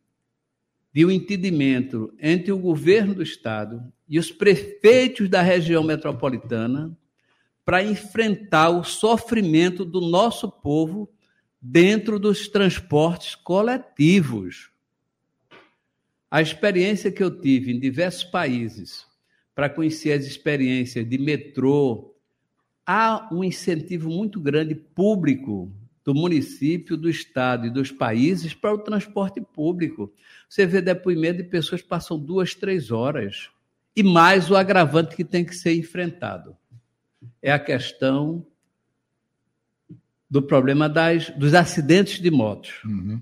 de 0.93 1.05
um 1.05 1.11
entendimento 1.11 2.13
entre 2.17 2.53
o 2.53 2.57
governo 2.57 3.13
do 3.13 3.21
Estado 3.21 3.83
e 4.07 4.17
os 4.17 4.31
prefeitos 4.31 5.29
da 5.29 5.41
região 5.41 5.83
metropolitana 5.83 6.97
para 7.65 7.83
enfrentar 7.83 8.69
o 8.69 8.83
sofrimento 8.83 9.83
do 9.83 9.99
nosso 9.99 10.49
povo 10.49 11.09
dentro 11.61 12.17
dos 12.17 12.47
transportes 12.47 13.35
coletivos. 13.35 14.71
A 16.31 16.41
experiência 16.41 17.11
que 17.11 17.23
eu 17.23 17.41
tive 17.41 17.73
em 17.73 17.79
diversos 17.79 18.23
países 18.23 19.05
para 19.53 19.69
conhecer 19.69 20.11
as 20.11 20.25
experiências 20.25 21.07
de 21.09 21.17
metrô, 21.17 22.13
há 22.85 23.27
um 23.31 23.43
incentivo 23.43 24.09
muito 24.09 24.39
grande 24.39 24.75
público 24.75 25.71
do 26.05 26.13
município, 26.13 26.95
do 26.95 27.09
estado 27.09 27.67
e 27.67 27.69
dos 27.69 27.91
países 27.91 28.53
para 28.53 28.73
o 28.73 28.77
transporte 28.77 29.41
público. 29.41 30.13
Você 30.47 30.65
vê 30.65 30.79
depoimento 30.79 31.43
de 31.43 31.49
pessoas 31.49 31.81
que 31.81 31.87
passam 31.87 32.17
duas, 32.17 32.55
três 32.55 32.91
horas. 32.91 33.49
E 33.97 34.03
mais 34.03 34.51
o 34.51 34.55
agravante 34.55 35.15
que 35.15 35.25
tem 35.25 35.43
que 35.43 35.55
ser 35.55 35.75
enfrentado. 35.75 36.55
É 37.41 37.51
a 37.51 37.57
questão 37.57 38.45
do 40.29 40.39
problema 40.39 40.87
das, 40.87 41.31
dos 41.31 41.55
acidentes 41.55 42.21
de 42.21 42.29
motos. 42.29 42.75
Uhum. 42.85 43.19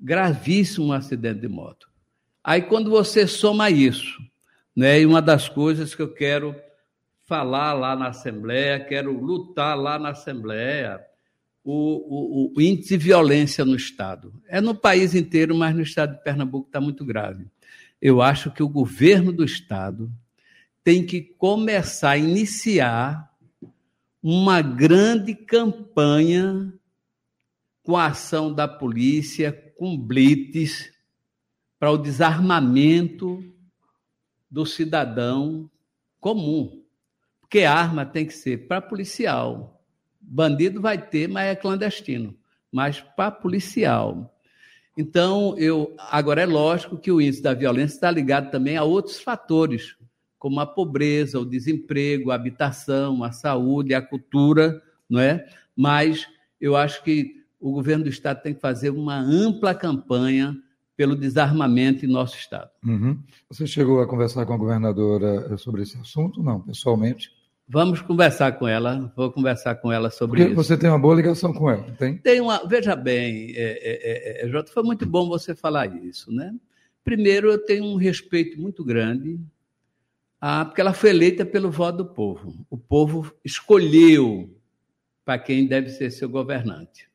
Gravíssimo 0.00 0.92
acidente 0.92 1.38
de 1.38 1.46
moto. 1.46 1.88
Aí, 2.42 2.62
quando 2.62 2.90
você 2.90 3.28
soma 3.28 3.70
isso, 3.70 4.18
né, 4.74 5.00
e 5.00 5.06
uma 5.06 5.22
das 5.22 5.48
coisas 5.48 5.94
que 5.94 6.02
eu 6.02 6.12
quero 6.12 6.56
falar 7.24 7.72
lá 7.74 7.94
na 7.94 8.08
Assembleia, 8.08 8.84
quero 8.84 9.12
lutar 9.12 9.78
lá 9.78 10.00
na 10.00 10.08
Assembleia 10.08 11.00
o, 11.62 12.50
o, 12.50 12.52
o, 12.56 12.60
índice 12.60 12.98
de 12.98 13.04
violência 13.04 13.64
no 13.64 13.76
Estado. 13.76 14.32
É 14.48 14.60
no 14.60 14.74
país 14.74 15.14
inteiro, 15.14 15.54
mas 15.54 15.76
no 15.76 15.82
Estado 15.82 16.16
de 16.16 16.24
Pernambuco 16.24 16.66
está 16.66 16.80
muito 16.80 17.04
grave. 17.04 17.46
Eu 18.00 18.22
acho 18.22 18.50
que 18.50 18.62
o 18.62 18.68
governo 18.68 19.32
do 19.32 19.44
Estado 19.44 20.10
tem 20.82 21.04
que 21.04 21.20
começar 21.20 22.12
a 22.12 22.18
iniciar 22.18 23.30
uma 24.22 24.62
grande 24.62 25.34
campanha 25.34 26.72
com 27.82 27.96
a 27.96 28.06
ação 28.06 28.52
da 28.52 28.68
polícia, 28.68 29.52
com 29.76 29.98
blitz, 29.98 30.92
para 31.78 31.90
o 31.90 31.98
desarmamento 31.98 33.42
do 34.50 34.66
cidadão 34.66 35.70
comum. 36.18 36.84
Porque 37.40 37.64
arma 37.64 38.04
tem 38.04 38.26
que 38.26 38.34
ser 38.34 38.68
para 38.68 38.80
policial. 38.80 39.82
Bandido 40.20 40.80
vai 40.80 40.98
ter, 40.98 41.28
mas 41.28 41.46
é 41.46 41.56
clandestino. 41.56 42.36
Mas 42.70 43.00
para 43.00 43.30
policial. 43.30 44.39
Então, 44.96 45.56
eu 45.56 45.94
agora 46.10 46.42
é 46.42 46.46
lógico 46.46 46.98
que 46.98 47.10
o 47.10 47.20
índice 47.20 47.42
da 47.42 47.54
violência 47.54 47.94
está 47.94 48.10
ligado 48.10 48.50
também 48.50 48.76
a 48.76 48.84
outros 48.84 49.20
fatores, 49.20 49.96
como 50.38 50.60
a 50.60 50.66
pobreza, 50.66 51.38
o 51.38 51.44
desemprego, 51.44 52.30
a 52.30 52.34
habitação, 52.34 53.22
a 53.22 53.30
saúde, 53.32 53.94
a 53.94 54.02
cultura, 54.02 54.82
não 55.08 55.20
é? 55.20 55.46
Mas 55.76 56.26
eu 56.60 56.76
acho 56.76 57.02
que 57.04 57.44
o 57.58 57.72
governo 57.72 58.04
do 58.04 58.10
estado 58.10 58.42
tem 58.42 58.54
que 58.54 58.60
fazer 58.60 58.90
uma 58.90 59.18
ampla 59.18 59.74
campanha 59.74 60.56
pelo 60.96 61.16
desarmamento 61.16 62.04
em 62.04 62.08
nosso 62.08 62.36
estado. 62.36 62.70
Uhum. 62.84 63.18
Você 63.48 63.66
chegou 63.66 64.00
a 64.00 64.06
conversar 64.06 64.44
com 64.44 64.52
a 64.52 64.58
governadora 64.58 65.56
sobre 65.56 65.82
esse 65.82 65.96
assunto? 65.98 66.42
Não, 66.42 66.60
pessoalmente? 66.60 67.30
Vamos 67.72 68.02
conversar 68.02 68.58
com 68.58 68.66
ela, 68.66 69.12
vou 69.14 69.30
conversar 69.30 69.76
com 69.76 69.92
ela 69.92 70.10
sobre 70.10 70.40
Porque 70.40 70.52
isso. 70.52 70.56
Você 70.56 70.76
tem 70.76 70.90
uma 70.90 70.98
boa 70.98 71.14
ligação 71.14 71.52
com 71.52 71.70
ela, 71.70 71.84
tem? 71.92 72.18
Tem 72.18 72.40
uma, 72.40 72.66
veja 72.66 72.96
bem, 72.96 73.52
é, 73.54 73.62
é, 73.62 74.42
é, 74.42 74.44
é, 74.44 74.48
Jota, 74.48 74.72
foi 74.72 74.82
muito 74.82 75.06
bom 75.06 75.28
você 75.28 75.54
falar 75.54 75.86
isso, 76.04 76.32
né? 76.32 76.52
Primeiro, 77.04 77.48
eu 77.48 77.64
tenho 77.64 77.84
um 77.84 77.94
respeito 77.94 78.60
muito 78.60 78.84
grande, 78.84 79.38
ah, 80.40 80.64
porque 80.64 80.80
ela 80.80 80.92
foi 80.92 81.10
eleita 81.10 81.46
pelo 81.46 81.70
voto 81.70 81.98
do 81.98 82.06
povo. 82.06 82.66
O 82.68 82.76
povo 82.76 83.32
escolheu 83.44 84.52
para 85.24 85.38
quem 85.38 85.64
deve 85.64 85.90
ser 85.90 86.10
seu 86.10 86.28
governante. 86.28 87.08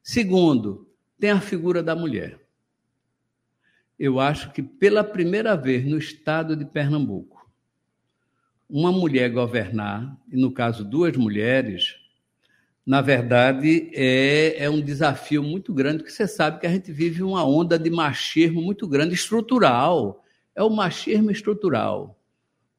Segundo, 0.00 0.88
tem 1.18 1.30
a 1.30 1.40
figura 1.40 1.82
da 1.82 1.96
mulher. 1.96 2.38
Eu 3.98 4.20
acho 4.20 4.52
que 4.52 4.62
pela 4.62 5.02
primeira 5.02 5.56
vez 5.56 5.84
no 5.84 5.98
estado 5.98 6.54
de 6.54 6.64
Pernambuco, 6.64 7.41
uma 8.72 8.90
mulher 8.90 9.28
governar, 9.28 10.16
e 10.32 10.36
no 10.40 10.50
caso 10.50 10.82
duas 10.82 11.14
mulheres, 11.14 11.96
na 12.86 13.02
verdade 13.02 13.90
é, 13.92 14.64
é 14.64 14.70
um 14.70 14.80
desafio 14.80 15.42
muito 15.42 15.74
grande, 15.74 15.98
porque 15.98 16.10
você 16.10 16.26
sabe 16.26 16.58
que 16.58 16.66
a 16.66 16.70
gente 16.70 16.90
vive 16.90 17.22
uma 17.22 17.44
onda 17.44 17.78
de 17.78 17.90
machismo 17.90 18.62
muito 18.62 18.88
grande, 18.88 19.14
estrutural. 19.14 20.24
É 20.56 20.62
o 20.62 20.70
machismo 20.70 21.30
estrutural, 21.30 22.18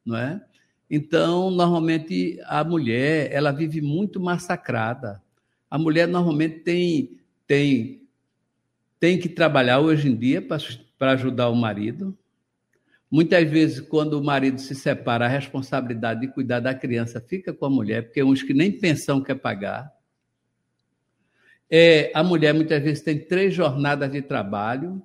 não 0.03 0.17
é? 0.17 0.43
Então, 0.89 1.51
normalmente, 1.51 2.39
a 2.45 2.63
mulher, 2.63 3.31
ela 3.31 3.51
vive 3.51 3.79
muito 3.79 4.19
massacrada. 4.19 5.21
A 5.69 5.77
mulher, 5.77 6.07
normalmente, 6.07 6.59
tem, 6.59 7.19
tem, 7.47 8.01
tem 8.99 9.19
que 9.19 9.29
trabalhar 9.29 9.79
hoje 9.79 10.09
em 10.09 10.15
dia 10.15 10.41
para 10.41 11.11
ajudar 11.11 11.49
o 11.49 11.55
marido, 11.55 12.17
Muitas 13.13 13.47
vezes, 13.47 13.79
quando 13.79 14.19
o 14.19 14.23
marido 14.23 14.59
se 14.59 14.73
separa, 14.73 15.25
a 15.25 15.27
responsabilidade 15.27 16.21
de 16.21 16.29
cuidar 16.29 16.59
da 16.59 16.73
criança 16.73 17.21
fica 17.21 17.53
com 17.53 17.63
a 17.67 17.69
mulher, 17.69 18.05
porque 18.05 18.23
uns 18.23 18.41
que 18.41 18.55
nem 18.55 18.71
pensão 18.71 19.21
quer 19.21 19.35
pagar. 19.35 19.93
É, 21.69 22.11
a 22.15 22.23
mulher 22.23 22.55
muitas 22.55 22.81
vezes 22.81 23.03
tem 23.03 23.19
três 23.19 23.53
jornadas 23.53 24.11
de 24.11 24.19
trabalho: 24.19 24.99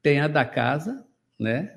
tem 0.00 0.20
a 0.20 0.28
da 0.28 0.44
casa, 0.44 1.04
né? 1.36 1.76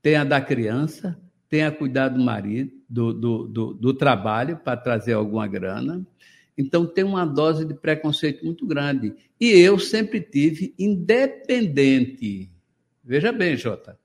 tem 0.00 0.14
a 0.14 0.22
da 0.22 0.40
criança, 0.40 1.20
tem 1.48 1.64
a 1.64 1.72
cuidar 1.72 2.10
do 2.10 2.20
marido, 2.20 2.70
do, 2.88 3.12
do, 3.12 3.48
do, 3.48 3.74
do 3.74 3.94
trabalho 3.94 4.56
para 4.58 4.76
trazer 4.76 5.14
alguma 5.14 5.48
grana. 5.48 6.06
Então, 6.56 6.86
tem 6.86 7.02
uma 7.02 7.26
dose 7.26 7.64
de 7.64 7.74
preconceito 7.74 8.44
muito 8.44 8.64
grande. 8.64 9.16
E 9.40 9.50
eu 9.50 9.80
sempre 9.80 10.20
tive 10.20 10.76
independente. 10.78 12.48
Veja 13.02 13.32
bem, 13.32 13.56
Jota 13.56 13.98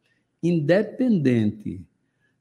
independente 0.43 1.81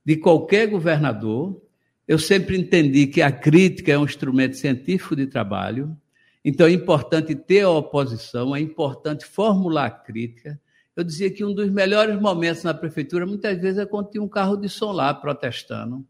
de 0.05 0.17
qualquer 0.17 0.67
governador. 0.67 1.63
Eu 2.07 2.19
sempre 2.19 2.59
entendi 2.59 3.07
que 3.07 3.23
a 3.23 3.31
crítica 3.31 3.93
é 3.93 3.99
um 3.99 4.05
instrumento 4.05 4.57
científico 4.57 5.15
de 5.15 5.27
trabalho, 5.27 5.97
então 6.45 6.67
é 6.67 6.73
importante 6.73 7.35
ter 7.37 7.61
a 7.61 7.71
oposição, 7.71 8.55
é 8.55 8.61
importante 8.61 9.25
formular 9.25 9.87
a 9.87 9.91
crítica. 9.91 10.61
Eu 10.97 11.05
dizia 11.05 11.31
que 11.31 11.45
um 11.45 11.55
dos 11.55 11.71
melhores 11.71 12.21
momentos 12.21 12.65
na 12.65 12.75
prefeitura, 12.75 13.25
muitas 13.25 13.59
vezes, 13.61 13.79
é 13.79 13.87
quando 13.87 14.11
tinha 14.11 14.23
um 14.23 14.29
carro 14.29 14.57
de 14.57 14.69
som 14.69 14.91
lá 14.91 15.15
protestando. 15.15 16.05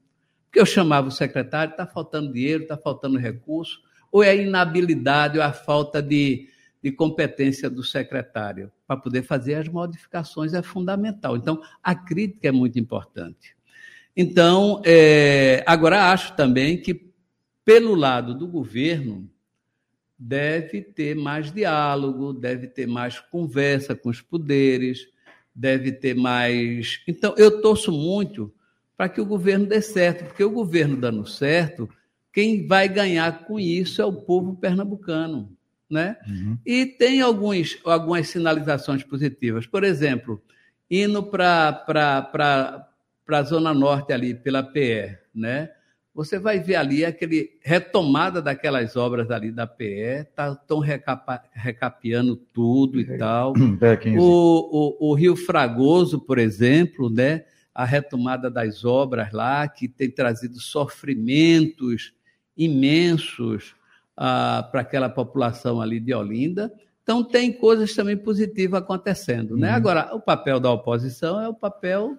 Porque 0.46 0.58
eu 0.58 0.66
chamava 0.66 1.08
o 1.08 1.10
secretário, 1.10 1.72
está 1.72 1.86
faltando 1.86 2.32
dinheiro, 2.32 2.62
está 2.62 2.76
faltando 2.76 3.18
recurso, 3.18 3.80
ou 4.10 4.22
é 4.22 4.30
a 4.30 4.34
inabilidade, 4.34 5.38
ou 5.38 5.44
a 5.44 5.52
falta 5.52 6.02
de, 6.02 6.48
de 6.82 6.90
competência 6.90 7.70
do 7.70 7.84
secretário 7.84 8.70
para 8.86 8.96
poder 8.96 9.22
fazer 9.22 9.54
as 9.54 9.68
modificações 9.68 10.52
é 10.52 10.62
fundamental. 10.62 11.36
Então, 11.36 11.62
a 11.82 11.94
crítica 11.94 12.48
é 12.48 12.52
muito 12.52 12.78
importante. 12.78 13.56
Então, 14.16 14.82
é, 14.84 15.62
agora 15.64 16.10
acho 16.10 16.34
também 16.34 16.76
que, 16.80 17.12
pelo 17.64 17.94
lado 17.94 18.34
do 18.34 18.48
governo, 18.48 19.30
deve 20.18 20.82
ter 20.82 21.14
mais 21.14 21.52
diálogo, 21.52 22.32
deve 22.32 22.66
ter 22.66 22.86
mais 22.86 23.20
conversa 23.20 23.94
com 23.94 24.08
os 24.10 24.20
poderes, 24.20 25.08
deve 25.54 25.92
ter 25.92 26.14
mais. 26.14 27.00
Então, 27.06 27.34
eu 27.38 27.62
torço 27.62 27.92
muito 27.92 28.52
para 28.96 29.08
que 29.08 29.20
o 29.20 29.26
governo 29.26 29.66
dê 29.66 29.80
certo, 29.80 30.24
porque 30.26 30.44
o 30.44 30.50
governo 30.50 30.96
dando 30.96 31.26
certo, 31.26 31.88
quem 32.32 32.66
vai 32.66 32.88
ganhar 32.88 33.44
com 33.44 33.58
isso 33.58 34.02
é 34.02 34.04
o 34.04 34.12
povo 34.12 34.56
pernambucano 34.56 35.56
né? 35.92 36.16
Uhum. 36.26 36.58
E 36.64 36.86
tem 36.86 37.20
alguns, 37.20 37.78
algumas 37.84 38.28
sinalizações 38.28 39.04
positivas. 39.04 39.66
Por 39.66 39.84
exemplo, 39.84 40.42
indo 40.90 41.22
para 41.22 41.84
a 43.28 43.42
Zona 43.42 43.74
Norte 43.74 44.12
ali, 44.12 44.34
pela 44.34 44.62
PE, 44.62 45.18
né? 45.34 45.70
Você 46.14 46.38
vai 46.38 46.60
ver 46.60 46.74
ali 46.74 47.04
aquele 47.04 47.58
retomada 47.62 48.42
daquelas 48.42 48.96
obras 48.96 49.30
ali 49.30 49.50
da 49.50 49.66
PE, 49.66 50.26
tá 50.34 50.54
tão 50.54 50.78
recapa, 50.78 51.42
recapeando 51.52 52.36
tudo 52.36 53.00
e 53.00 53.04
é. 53.12 53.16
tal. 53.16 53.54
É, 53.80 54.18
o, 54.18 54.98
o, 55.00 55.10
o 55.10 55.14
Rio 55.14 55.36
Fragoso, 55.36 56.18
por 56.20 56.38
exemplo, 56.38 57.08
né? 57.10 57.44
A 57.74 57.86
retomada 57.86 58.50
das 58.50 58.84
obras 58.84 59.32
lá, 59.32 59.66
que 59.66 59.88
tem 59.88 60.10
trazido 60.10 60.60
sofrimentos 60.60 62.12
imensos 62.54 63.74
para 64.16 64.80
aquela 64.80 65.08
população 65.08 65.80
ali 65.80 65.98
de 65.98 66.14
Olinda. 66.14 66.72
Então, 67.02 67.24
tem 67.24 67.52
coisas 67.52 67.94
também 67.94 68.16
positivas 68.16 68.80
acontecendo. 68.80 69.50
Né? 69.50 69.54
Uhum. 69.54 69.60
Né? 69.60 69.70
Agora, 69.70 70.14
o 70.14 70.20
papel 70.20 70.60
da 70.60 70.70
oposição 70.70 71.40
é 71.40 71.48
o 71.48 71.54
papel 71.54 72.16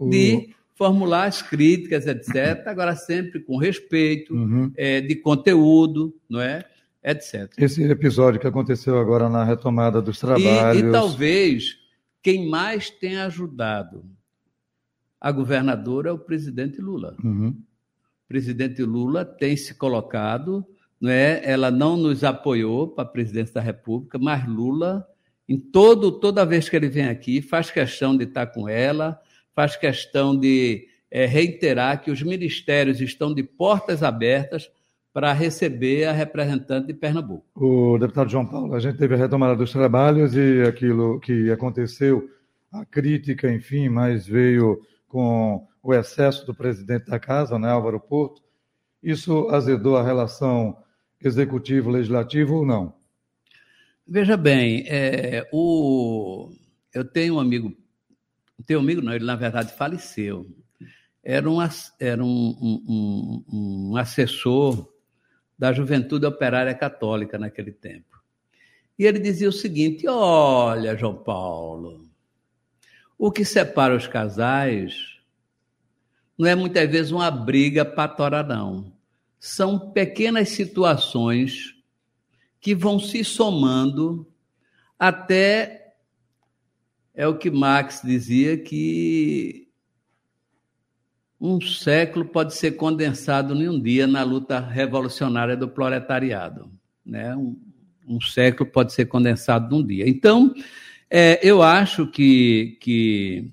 de 0.00 0.54
formular 0.74 1.26
as 1.26 1.40
críticas, 1.40 2.06
etc. 2.06 2.66
Agora, 2.66 2.96
sempre 2.96 3.40
com 3.40 3.56
respeito, 3.56 4.34
uhum. 4.34 4.72
é, 4.76 5.00
de 5.00 5.14
conteúdo, 5.16 6.14
não 6.28 6.40
é? 6.40 6.64
etc. 7.04 7.52
Esse 7.58 7.82
episódio 7.84 8.40
que 8.40 8.46
aconteceu 8.46 8.98
agora 8.98 9.28
na 9.28 9.44
retomada 9.44 10.00
dos 10.00 10.18
trabalhos. 10.18 10.82
E, 10.82 10.86
e 10.86 10.90
talvez 10.90 11.76
quem 12.22 12.48
mais 12.48 12.88
tenha 12.88 13.26
ajudado 13.26 14.04
a 15.20 15.30
governadora 15.30 16.08
é 16.08 16.12
o 16.12 16.18
presidente 16.18 16.80
Lula. 16.80 17.16
Uhum. 17.22 17.50
O 17.50 18.28
presidente 18.28 18.82
Lula 18.82 19.24
tem 19.24 19.56
se 19.56 19.74
colocado 19.74 20.66
não 21.00 21.10
é? 21.10 21.40
Ela 21.44 21.70
não 21.70 21.96
nos 21.96 22.24
apoiou 22.24 22.88
para 22.88 23.04
a 23.04 23.08
presidência 23.08 23.54
da 23.54 23.60
República, 23.60 24.18
mas 24.18 24.46
Lula, 24.46 25.06
em 25.48 25.58
todo 25.58 26.12
toda 26.12 26.46
vez 26.46 26.68
que 26.68 26.76
ele 26.76 26.88
vem 26.88 27.06
aqui, 27.06 27.42
faz 27.42 27.70
questão 27.70 28.16
de 28.16 28.24
estar 28.24 28.46
com 28.46 28.68
ela, 28.68 29.20
faz 29.54 29.76
questão 29.76 30.38
de 30.38 30.86
é, 31.10 31.26
reiterar 31.26 32.02
que 32.02 32.10
os 32.10 32.22
ministérios 32.22 33.00
estão 33.00 33.32
de 33.32 33.42
portas 33.42 34.02
abertas 34.02 34.70
para 35.12 35.32
receber 35.32 36.06
a 36.06 36.12
representante 36.12 36.88
de 36.88 36.94
Pernambuco. 36.94 37.46
O 37.54 37.96
deputado 37.98 38.28
João 38.28 38.44
Paulo, 38.44 38.74
a 38.74 38.80
gente 38.80 38.98
teve 38.98 39.14
a 39.14 39.16
retomada 39.16 39.54
dos 39.54 39.70
trabalhos 39.70 40.34
e 40.34 40.62
aquilo 40.62 41.20
que 41.20 41.52
aconteceu, 41.52 42.28
a 42.72 42.84
crítica, 42.84 43.48
enfim, 43.48 43.88
mas 43.88 44.26
veio 44.26 44.80
com 45.06 45.68
o 45.80 45.94
excesso 45.94 46.44
do 46.44 46.52
presidente 46.52 47.06
da 47.06 47.20
casa, 47.20 47.56
né, 47.60 47.70
Álvaro 47.70 48.00
Porto. 48.00 48.42
Isso 49.00 49.48
azedou 49.50 49.96
a 49.96 50.02
relação 50.02 50.76
executivo, 51.20 51.90
legislativo 51.90 52.56
ou 52.56 52.66
não? 52.66 52.94
Veja 54.06 54.36
bem, 54.36 54.84
é, 54.86 55.48
o, 55.50 56.52
eu 56.92 57.04
tenho 57.04 57.36
um 57.36 57.40
amigo, 57.40 57.74
tenho 58.66 58.78
um 58.78 58.82
amigo 58.82 59.00
não, 59.00 59.14
ele 59.14 59.24
na 59.24 59.34
verdade 59.34 59.72
faleceu. 59.72 60.46
Era 61.22 61.50
um, 61.50 61.56
era 61.98 62.22
um, 62.22 62.56
um, 62.60 63.44
um 63.50 63.96
assessor 63.96 64.92
da 65.58 65.72
Juventude 65.72 66.26
Operária 66.26 66.74
Católica 66.74 67.38
naquele 67.38 67.72
tempo. 67.72 68.22
E 68.98 69.06
ele 69.06 69.18
dizia 69.18 69.48
o 69.48 69.52
seguinte: 69.52 70.06
Olha, 70.06 70.96
João 70.98 71.16
Paulo, 71.16 72.06
o 73.16 73.32
que 73.32 73.42
separa 73.42 73.96
os 73.96 74.06
casais 74.06 75.18
não 76.36 76.46
é 76.46 76.54
muitas 76.54 76.90
vezes 76.90 77.10
uma 77.10 77.30
briga 77.30 77.86
patora, 77.86 78.42
não 78.42 78.93
são 79.44 79.78
pequenas 79.78 80.48
situações 80.48 81.74
que 82.58 82.74
vão 82.74 82.98
se 82.98 83.22
somando 83.22 84.26
até 84.98 85.96
é 87.14 87.28
o 87.28 87.36
que 87.36 87.50
Marx 87.50 88.00
dizia 88.02 88.56
que 88.56 89.68
um 91.38 91.60
século 91.60 92.24
pode 92.24 92.54
ser 92.54 92.72
condensado 92.72 93.54
em 93.54 93.68
um 93.68 93.78
dia 93.78 94.06
na 94.06 94.22
luta 94.22 94.58
revolucionária 94.58 95.54
do 95.54 95.68
proletariado, 95.68 96.72
né? 97.04 97.36
Um, 97.36 97.60
um 98.08 98.20
século 98.22 98.70
pode 98.70 98.94
ser 98.94 99.04
condensado 99.04 99.76
num 99.76 99.86
dia. 99.86 100.08
Então, 100.08 100.54
é, 101.10 101.38
eu 101.46 101.62
acho 101.62 102.06
que, 102.06 102.78
que 102.80 103.52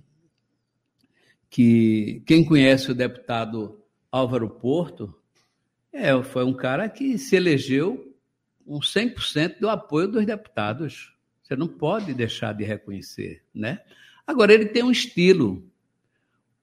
que 1.49 2.23
quem 2.25 2.45
conhece 2.45 2.89
o 2.89 2.95
deputado 2.95 3.84
Álvaro 4.10 4.49
Porto 4.49 5.21
é, 5.93 6.21
foi 6.23 6.45
um 6.45 6.54
cara 6.54 6.88
que 6.88 7.17
se 7.17 7.36
elegeu 7.36 8.15
com 8.65 8.80
100% 8.80 9.60
do 9.60 9.69
apoio 9.69 10.08
dos 10.08 10.25
deputados. 10.25 11.13
Você 11.43 11.56
não 11.56 11.67
pode 11.67 12.13
deixar 12.13 12.54
de 12.54 12.63
reconhecer, 12.63 13.43
né? 13.54 13.82
Agora, 14.25 14.54
ele 14.54 14.67
tem 14.67 14.84
um 14.84 14.91
estilo. 14.91 15.69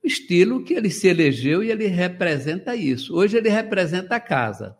O 0.02 0.06
estilo 0.06 0.64
que 0.64 0.72
ele 0.72 0.88
se 0.88 1.08
elegeu 1.08 1.62
e 1.62 1.70
ele 1.70 1.86
representa 1.86 2.74
isso. 2.74 3.14
Hoje 3.14 3.36
ele 3.36 3.50
representa 3.50 4.16
a 4.16 4.20
casa. 4.20 4.76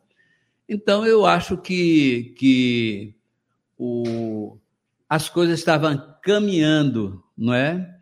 Então, 0.66 1.06
eu 1.06 1.26
acho 1.26 1.58
que, 1.58 2.34
que 2.38 3.14
o, 3.76 4.56
as 5.08 5.28
coisas 5.28 5.58
estavam 5.58 6.16
caminhando, 6.22 7.22
não 7.37 7.52
é? 7.52 7.94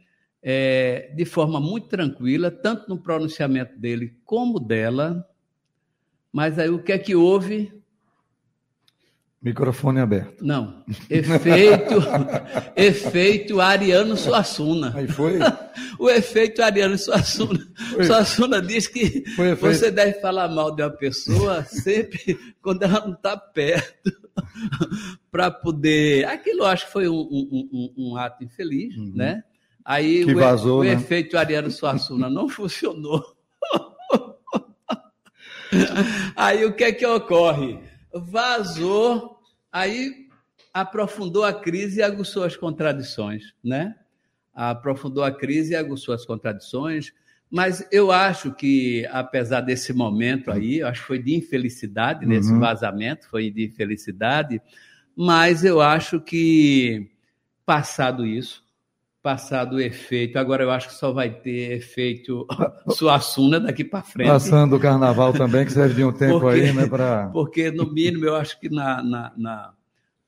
é? 0.43 1.13
De 1.17 1.25
forma 1.25 1.59
muito 1.59 1.89
tranquila, 1.89 2.51
tanto 2.51 2.89
no 2.89 2.99
pronunciamento 2.99 3.77
dele 3.79 4.17
como 4.25 4.61
dela, 4.61 5.27
mas 6.33 6.59
aí 6.59 6.69
o 6.69 6.83
que 6.83 6.93
é 6.93 6.99
que 6.99 7.15
houve? 7.15 7.73
Microfone 9.47 10.01
aberto. 10.01 10.45
Não. 10.45 10.83
Efeito, 11.09 11.95
efeito 12.75 13.61
Ariano 13.61 14.17
Suassuna. 14.17 14.93
Aí 14.93 15.07
foi? 15.07 15.39
o 16.01 16.11
efeito 16.11 16.63
Ariano 16.63 16.99
Suassuna. 16.99 17.61
Foi. 17.93 18.05
Suassuna 18.05 18.61
diz 18.61 18.89
que 18.89 19.23
você 19.61 19.91
deve 19.93 20.15
falar 20.21 20.49
mal 20.49 20.75
de 20.75 20.83
uma 20.83 20.91
pessoa 20.91 21.63
sempre 21.63 22.37
quando 22.61 22.83
ela 22.83 23.07
não 23.07 23.15
está 23.15 23.37
perto. 23.37 24.11
para 25.31 25.51
poder. 25.51 26.25
Aquilo 26.27 26.65
acho 26.65 26.87
que 26.87 26.93
foi 26.93 27.09
um, 27.09 27.15
um, 27.15 27.69
um, 27.73 27.95
um 27.97 28.17
ato 28.17 28.43
infeliz, 28.43 28.97
uhum. 28.97 29.13
né? 29.15 29.45
Aí 29.85 30.25
que 30.25 30.35
o, 30.35 30.39
vazou, 30.41 30.81
o 30.81 30.85
né? 30.85 30.95
efeito 30.95 31.39
Ariano 31.39 31.71
Suassuna 31.71 32.29
não 32.29 32.49
funcionou. 32.49 33.25
Aí 36.37 36.65
o 36.65 36.75
que 36.75 36.85
é 36.85 36.93
que 36.93 37.07
ocorre? 37.07 37.79
Vazou, 38.13 39.39
aí 39.71 40.27
aprofundou 40.73 41.45
a 41.45 41.53
crise 41.53 42.01
e 42.01 42.03
aguçou 42.03 42.45
as 42.45 42.57
contradições, 42.57 43.55
né? 43.63 43.95
aprofundou 44.57 45.23
a 45.23 45.31
crise 45.31 45.75
e 45.75 45.77
aguçou 45.77 46.15
as 46.15 46.25
contradições. 46.25 47.13
Mas 47.51 47.87
eu 47.93 48.11
acho 48.11 48.53
que, 48.55 49.07
apesar 49.11 49.61
desse 49.61 49.93
momento 49.93 50.51
aí, 50.51 50.83
acho 50.83 51.03
que 51.03 51.07
foi 51.07 51.23
de 51.23 51.35
infelicidade, 51.35 52.25
uhum. 52.25 52.31
nesse 52.31 52.53
vazamento, 52.59 53.29
foi 53.29 53.51
de 53.51 53.67
infelicidade, 53.67 54.61
mas 55.15 55.65
eu 55.65 55.81
acho 55.81 56.21
que, 56.21 57.09
passado 57.65 58.27
isso, 58.27 58.65
passado 59.27 59.75
o 59.75 59.81
efeito, 59.81 60.39
agora 60.39 60.63
eu 60.63 60.71
acho 60.71 60.87
que 60.87 60.95
só 60.95 61.11
vai 61.11 61.29
ter 61.29 61.73
efeito 61.73 62.47
Suassuna 62.95 63.59
daqui 63.59 63.83
para 63.83 64.01
frente. 64.01 64.29
Passando 64.29 64.77
o 64.77 64.79
carnaval 64.79 65.33
também, 65.33 65.67
que 65.67 65.73
serve 65.73 65.97
de 65.97 66.05
um 66.05 66.13
tempo 66.13 66.39
porque, 66.39 66.61
aí, 66.61 66.73
né? 66.73 66.87
Pra... 66.87 67.27
Porque, 67.35 67.73
no 67.73 67.93
mínimo, 67.93 68.25
eu 68.25 68.37
acho 68.37 68.61
que 68.61 68.69
na, 68.69 69.03
na, 69.03 69.33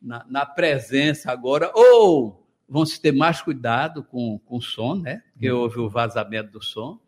na, 0.03 0.27
na, 0.29 0.45
presença 0.45 1.31
agora, 1.31 1.71
ou 1.77 2.45
vão 2.69 2.85
se 2.85 3.01
ter 3.01 3.13
mais 3.13 3.41
cuidado 3.41 4.03
com, 4.03 4.41
com 4.41 4.57
o 4.57 4.61
som, 4.61 4.97
né? 4.97 5.23
Porque 5.33 5.49
uhum. 5.49 5.61
houve 5.61 5.79
o 5.79 5.89
vazamento 5.89 6.51
do 6.51 6.61
som. 6.61 6.99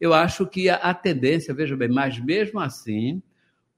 Eu 0.00 0.12
acho 0.12 0.48
que 0.48 0.68
a, 0.68 0.74
a 0.74 0.92
tendência, 0.92 1.54
veja 1.54 1.76
bem, 1.76 1.88
mas 1.88 2.18
mesmo 2.18 2.58
assim, 2.58 3.22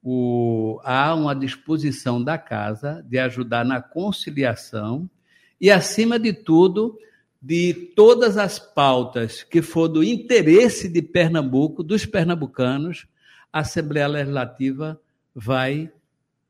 o, 0.01 0.81
há 0.83 1.13
uma 1.13 1.35
disposição 1.35 2.23
da 2.23 2.35
casa 2.35 3.05
de 3.07 3.19
ajudar 3.19 3.63
na 3.63 3.79
conciliação 3.79 5.07
e, 5.61 5.69
acima 5.69 6.17
de 6.17 6.33
tudo, 6.33 6.97
de 7.41 7.73
todas 7.95 8.37
as 8.37 8.59
pautas 8.59 9.43
que 9.43 9.61
for 9.61 9.87
do 9.87 10.03
interesse 10.03 10.89
de 10.89 11.01
Pernambuco, 11.01 11.81
dos 11.81 12.05
pernambucanos, 12.05 13.07
a 13.51 13.59
Assembleia 13.59 14.07
Legislativa 14.07 14.99
vai 15.33 15.91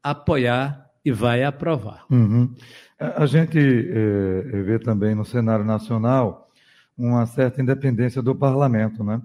apoiar 0.02 0.90
e 1.06 1.12
vai 1.12 1.44
aprovar. 1.44 2.06
Uhum. 2.10 2.54
A 3.00 3.26
gente 3.26 3.58
é, 3.60 4.62
vê 4.64 4.80
também 4.80 5.16
no 5.16 5.24
cenário 5.24 5.64
nacional 5.64 6.50
uma 6.98 7.26
certa 7.26 7.62
independência 7.62 8.22
do 8.22 8.36
parlamento, 8.36 9.04
né? 9.04 9.22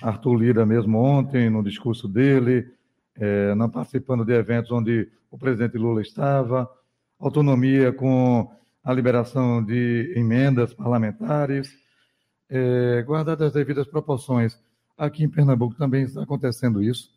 Arthur 0.00 0.34
Lira 0.36 0.64
mesmo 0.64 0.98
ontem, 0.98 1.50
no 1.50 1.62
discurso 1.62 2.08
dele, 2.08 2.66
é, 3.16 3.54
não 3.54 3.68
participando 3.68 4.24
de 4.24 4.32
eventos 4.32 4.70
onde 4.72 5.08
o 5.30 5.36
presidente 5.36 5.76
Lula 5.76 6.00
estava, 6.00 6.70
autonomia 7.18 7.92
com 7.92 8.50
a 8.82 8.92
liberação 8.92 9.64
de 9.64 10.12
emendas 10.16 10.72
parlamentares, 10.72 11.70
é, 12.48 13.02
guardadas 13.06 13.48
as 13.48 13.52
devidas 13.52 13.86
proporções. 13.86 14.58
Aqui 14.96 15.24
em 15.24 15.28
Pernambuco 15.28 15.74
também 15.76 16.04
está 16.04 16.22
acontecendo 16.22 16.82
isso, 16.82 17.10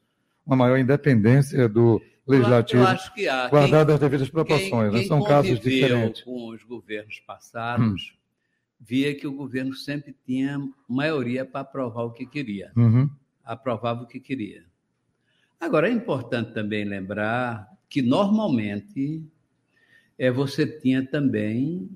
uma 0.46 0.56
maior 0.56 0.78
independência 0.78 1.68
do 1.68 2.02
legislativo, 2.28 2.84
eu 2.84 2.88
acho 2.88 3.14
que 3.14 3.28
há. 3.28 3.50
guardadas 3.50 3.96
as 3.96 4.00
devidas 4.00 4.30
proporções. 4.30 4.70
Quem, 4.70 4.92
né? 4.92 5.00
quem 5.00 5.08
São 5.08 5.24
casos 5.24 5.60
diferentes. 5.60 6.24
com 6.24 6.50
os 6.50 6.64
governos 6.64 7.20
passados, 7.22 8.14
hum. 8.14 8.18
via 8.80 9.14
que 9.16 9.28
o 9.28 9.34
governo 9.34 9.74
sempre 9.74 10.16
tinha 10.26 10.58
maioria 10.88 11.46
para 11.46 11.62
aprovar 11.62 12.04
o 12.04 12.12
que 12.12 12.26
queria. 12.26 12.72
Uhum. 12.76 13.10
Aprovava 13.44 14.04
o 14.04 14.08
que 14.08 14.20
queria. 14.20 14.64
Agora, 15.60 15.90
é 15.90 15.92
importante 15.92 16.54
também 16.54 16.86
lembrar 16.86 17.70
que, 17.90 18.02
normalmente, 18.02 19.24
é, 20.18 20.32
você 20.32 20.66
tinha 20.66 21.06
também 21.06 21.90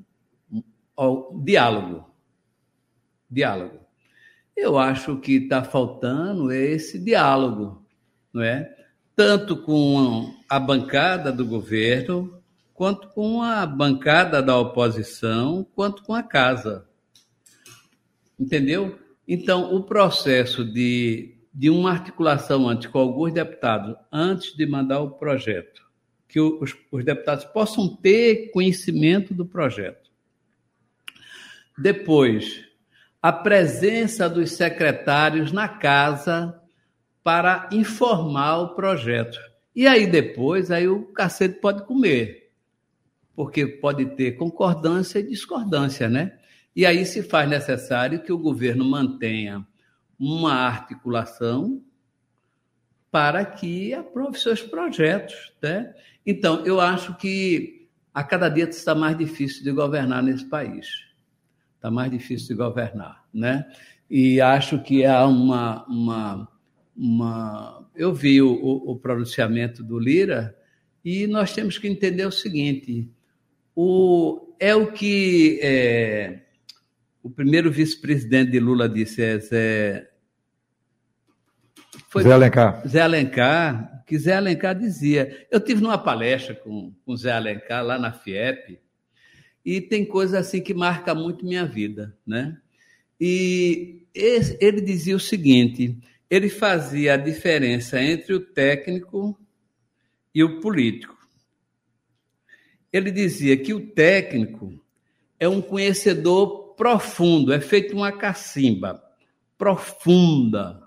diálogo. 1.43 2.09
Diálogo. 3.29 3.79
Eu 4.55 4.77
acho 4.77 5.17
que 5.17 5.33
está 5.33 5.63
faltando 5.63 6.51
esse 6.51 6.97
diálogo, 6.97 7.85
não 8.33 8.41
é? 8.41 8.75
Tanto 9.15 9.57
com 9.57 10.33
a 10.49 10.59
bancada 10.59 11.31
do 11.31 11.45
governo, 11.45 12.41
quanto 12.73 13.09
com 13.09 13.41
a 13.41 13.65
bancada 13.65 14.41
da 14.41 14.57
oposição, 14.57 15.65
quanto 15.75 16.03
com 16.03 16.13
a 16.13 16.23
casa. 16.23 16.87
Entendeu? 18.39 18.97
Então, 19.27 19.75
o 19.75 19.83
processo 19.83 20.63
de, 20.63 21.35
de 21.53 21.69
uma 21.69 21.91
articulação 21.91 22.67
antes 22.69 22.87
com 22.87 22.99
alguns 22.99 23.33
deputados, 23.33 23.95
antes 24.11 24.55
de 24.55 24.65
mandar 24.65 25.01
o 25.01 25.11
projeto, 25.11 25.86
que 26.27 26.39
os, 26.39 26.75
os 26.91 27.05
deputados 27.05 27.45
possam 27.45 27.95
ter 27.95 28.51
conhecimento 28.51 29.33
do 29.33 29.45
projeto. 29.45 30.11
Depois, 31.77 32.65
a 33.21 33.31
presença 33.31 34.29
dos 34.29 34.51
secretários 34.51 35.51
na 35.51 35.67
casa 35.67 36.61
para 37.23 37.69
informar 37.71 38.57
o 38.57 38.75
projeto. 38.75 39.37
E 39.75 39.85
aí 39.85 40.07
depois, 40.07 40.71
aí 40.71 40.87
o 40.87 41.05
cacete 41.07 41.59
pode 41.59 41.85
comer, 41.85 42.51
porque 43.35 43.67
pode 43.67 44.05
ter 44.15 44.37
concordância 44.37 45.19
e 45.19 45.27
discordância, 45.27 46.09
né? 46.09 46.39
E 46.75 46.85
aí 46.85 47.05
se 47.05 47.21
faz 47.21 47.49
necessário 47.49 48.21
que 48.23 48.31
o 48.31 48.37
governo 48.37 48.85
mantenha 48.85 49.65
uma 50.19 50.53
articulação 50.53 51.83
para 53.11 53.43
que 53.45 53.93
aprove 53.93 54.39
seus 54.39 54.61
projetos, 54.61 55.53
né? 55.61 55.93
Então, 56.29 56.65
eu 56.65 56.81
acho 56.81 57.15
que 57.15 57.87
a 58.13 58.21
cada 58.21 58.49
dia 58.49 58.65
está 58.65 58.93
mais 58.93 59.17
difícil 59.17 59.63
de 59.63 59.71
governar 59.71 60.21
nesse 60.21 60.43
país. 60.43 60.87
Está 61.75 61.89
mais 61.89 62.11
difícil 62.11 62.49
de 62.49 62.55
governar, 62.55 63.23
né? 63.33 63.65
E 64.09 64.41
acho 64.41 64.83
que 64.83 65.05
há 65.05 65.25
uma. 65.25 65.85
uma, 65.87 66.47
uma... 66.95 67.89
Eu 67.95 68.13
vi 68.13 68.41
o, 68.41 68.51
o 68.51 68.97
pronunciamento 68.97 69.81
do 69.81 69.97
Lira 69.97 70.53
e 71.03 71.27
nós 71.27 71.53
temos 71.53 71.77
que 71.77 71.87
entender 71.87 72.25
o 72.25 72.31
seguinte: 72.31 73.09
o, 73.73 74.53
é 74.59 74.75
o 74.75 74.91
que 74.91 75.59
é, 75.63 76.41
o 77.23 77.29
primeiro 77.29 77.71
vice-presidente 77.71 78.51
de 78.51 78.59
Lula 78.59 78.89
disse, 78.89 79.21
é 79.21 79.39
Zé, 79.39 80.09
foi 82.07 82.23
Zé 82.23 82.31
Alencar. 82.31 82.87
Zé 82.87 83.01
Alencar, 83.01 84.03
que 84.05 84.17
Zé 84.17 84.35
Alencar 84.35 84.73
dizia. 84.73 85.47
Eu 85.51 85.59
tive 85.59 85.81
numa 85.81 85.97
palestra 85.97 86.55
com, 86.55 86.93
com 87.05 87.15
Zé 87.15 87.31
Alencar 87.31 87.83
lá 87.83 87.99
na 87.99 88.13
FIEP, 88.13 88.79
e 89.63 89.81
tem 89.81 90.05
coisa 90.05 90.39
assim 90.39 90.61
que 90.61 90.73
marca 90.73 91.13
muito 91.13 91.45
minha 91.45 91.65
vida, 91.65 92.17
né? 92.25 92.57
E 93.19 94.05
ele 94.13 94.79
dizia 94.79 95.15
o 95.15 95.19
seguinte: 95.19 95.97
ele 96.29 96.49
fazia 96.49 97.15
a 97.15 97.17
diferença 97.17 98.01
entre 98.01 98.33
o 98.33 98.39
técnico 98.39 99.37
e 100.33 100.43
o 100.43 100.61
político. 100.61 101.17
Ele 102.93 103.11
dizia 103.11 103.57
que 103.57 103.73
o 103.73 103.85
técnico 103.85 104.81
é 105.37 105.49
um 105.49 105.61
conhecedor 105.61 106.73
profundo, 106.75 107.51
é 107.51 107.59
feito 107.59 107.93
uma 107.93 108.11
cacimba 108.13 109.03
profunda, 109.57 110.86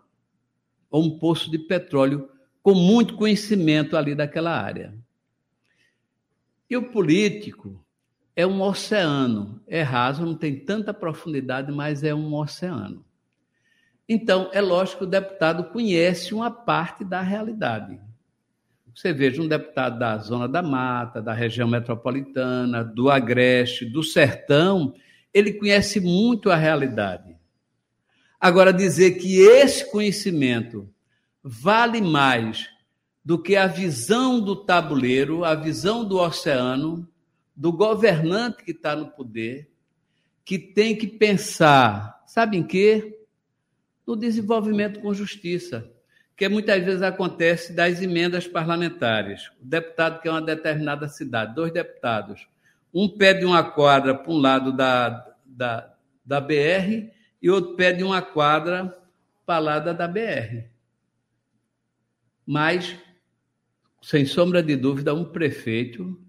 ou 0.91 1.05
um 1.05 1.19
poço 1.19 1.51
de 1.51 1.59
petróleo 1.59 2.29
com 2.63 2.75
muito 2.75 3.15
conhecimento 3.15 3.97
ali 3.97 4.15
daquela 4.15 4.51
área. 4.51 4.95
E 6.69 6.77
o 6.77 6.91
político 6.91 7.85
é 8.37 8.47
um 8.47 8.61
oceano, 8.63 9.61
é 9.67 9.83
raso, 9.83 10.25
não 10.25 10.35
tem 10.35 10.57
tanta 10.57 10.95
profundidade, 10.95 11.73
mas 11.73 12.05
é 12.05 12.15
um 12.15 12.35
oceano. 12.35 13.05
Então, 14.09 14.51
é 14.53 14.61
lógico 14.61 14.99
que 14.99 15.05
o 15.05 15.07
deputado 15.07 15.65
conhece 15.65 16.35
uma 16.35 16.51
parte 16.51 17.05
da 17.05 17.21
realidade. 17.21 18.01
Você 18.95 19.13
veja 19.13 19.41
um 19.41 19.49
deputado 19.49 19.99
da 19.99 20.19
Zona 20.19 20.49
da 20.49 20.63
Mata, 20.63 21.23
da 21.23 21.33
região 21.33 21.69
metropolitana, 21.69 22.83
do 22.85 23.09
Agreste, 23.09 23.85
do 23.85 24.03
Sertão, 24.03 24.95
ele 25.33 25.53
conhece 25.53 26.01
muito 26.01 26.51
a 26.51 26.57
realidade. 26.57 27.37
Agora, 28.41 28.73
dizer 28.73 29.19
que 29.19 29.39
esse 29.39 29.91
conhecimento 29.91 30.89
vale 31.43 32.01
mais 32.01 32.71
do 33.23 33.39
que 33.39 33.55
a 33.55 33.67
visão 33.67 34.41
do 34.41 34.57
tabuleiro, 34.57 35.45
a 35.45 35.55
visão 35.55 36.05
do 36.05 36.17
oceano, 36.17 37.07
do 37.55 37.71
governante 37.71 38.65
que 38.65 38.71
está 38.71 38.97
no 38.97 39.11
poder, 39.11 39.71
que 40.43 40.59
tem 40.59 40.97
que 40.97 41.07
pensar, 41.07 42.23
sabe 42.27 42.57
em 42.57 42.63
quê? 42.63 43.21
No 44.07 44.17
desenvolvimento 44.17 45.01
com 45.01 45.13
justiça, 45.13 45.89
que 46.35 46.49
muitas 46.49 46.83
vezes 46.83 47.03
acontece 47.03 47.75
das 47.75 48.01
emendas 48.01 48.49
parlamentares. 48.49 49.51
O 49.61 49.67
deputado 49.67 50.23
que 50.23 50.29
é 50.29 50.31
uma 50.31 50.41
determinada 50.41 51.07
cidade, 51.09 51.55
dois 51.55 51.71
deputados, 51.71 52.49
um 52.93 53.07
pede 53.07 53.45
uma 53.45 53.63
quadra 53.63 54.15
para 54.15 54.33
um 54.33 54.39
lado 54.39 54.73
da, 54.73 55.27
da, 55.45 55.93
da 56.25 56.41
BR 56.41 57.20
e 57.41 57.51
outro 57.51 57.75
pede 57.77 58.03
uma 58.03 58.23
quadra 58.23 58.97
lá 59.47 59.81
da 59.81 60.07
BR. 60.07 60.69
Mas, 62.47 62.97
sem 64.01 64.25
sombra 64.25 64.63
de 64.63 64.77
dúvida, 64.77 65.13
um 65.13 65.25
prefeito 65.25 66.21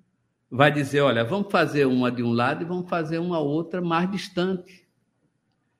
vai 0.50 0.71
dizer: 0.71 1.02
olha, 1.02 1.24
vamos 1.24 1.52
fazer 1.52 1.86
uma 1.86 2.12
de 2.12 2.24
um 2.24 2.32
lado 2.32 2.63
e 2.63 2.65
vamos 2.65 2.89
fazer 2.89 3.19
uma 3.19 3.39
outra 3.39 3.80
mais 3.80 4.10
distante. 4.10 4.88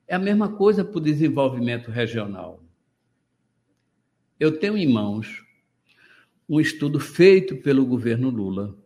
É 0.08 0.16
a 0.16 0.20
mesma 0.20 0.50
coisa 0.50 0.86
para 0.86 0.98
o 0.98 1.02
desenvolvimento 1.02 1.90
regional. 1.90 2.64
Eu 4.40 4.60
tenho 4.60 4.78
em 4.78 4.92
mãos 4.92 5.44
um 6.48 6.60
estudo 6.60 7.00
feito 7.00 7.58
pelo 7.58 7.86
governo 7.86 8.30
Lula 8.30 8.78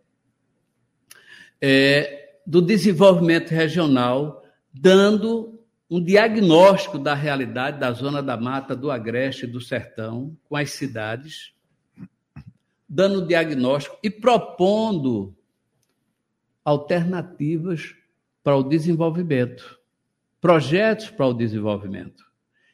é, 1.62 2.38
do 2.46 2.62
desenvolvimento 2.62 3.50
regional, 3.50 4.46
dando 4.72 5.55
um 5.89 6.04
diagnóstico 6.04 6.98
da 6.98 7.13
realidade 7.13 7.80
da 7.80 7.91
zona 7.91 8.21
da 8.21 8.36
mata, 8.36 8.76
do 8.76 8.89
agreste, 8.89 9.45
do 9.45 9.62
sertão, 9.62 10.36
com 10.50 10.56
as 10.56 10.71
cidades, 10.71 11.54
dando 12.89 13.26
diagnóstico 13.26 13.98
e 14.02 14.10
propondo 14.10 15.36
alternativas 16.63 17.95
para 18.43 18.56
o 18.56 18.63
desenvolvimento, 18.63 19.80
projetos 20.41 21.10
para 21.10 21.28
o 21.28 21.34
desenvolvimento. 21.34 22.26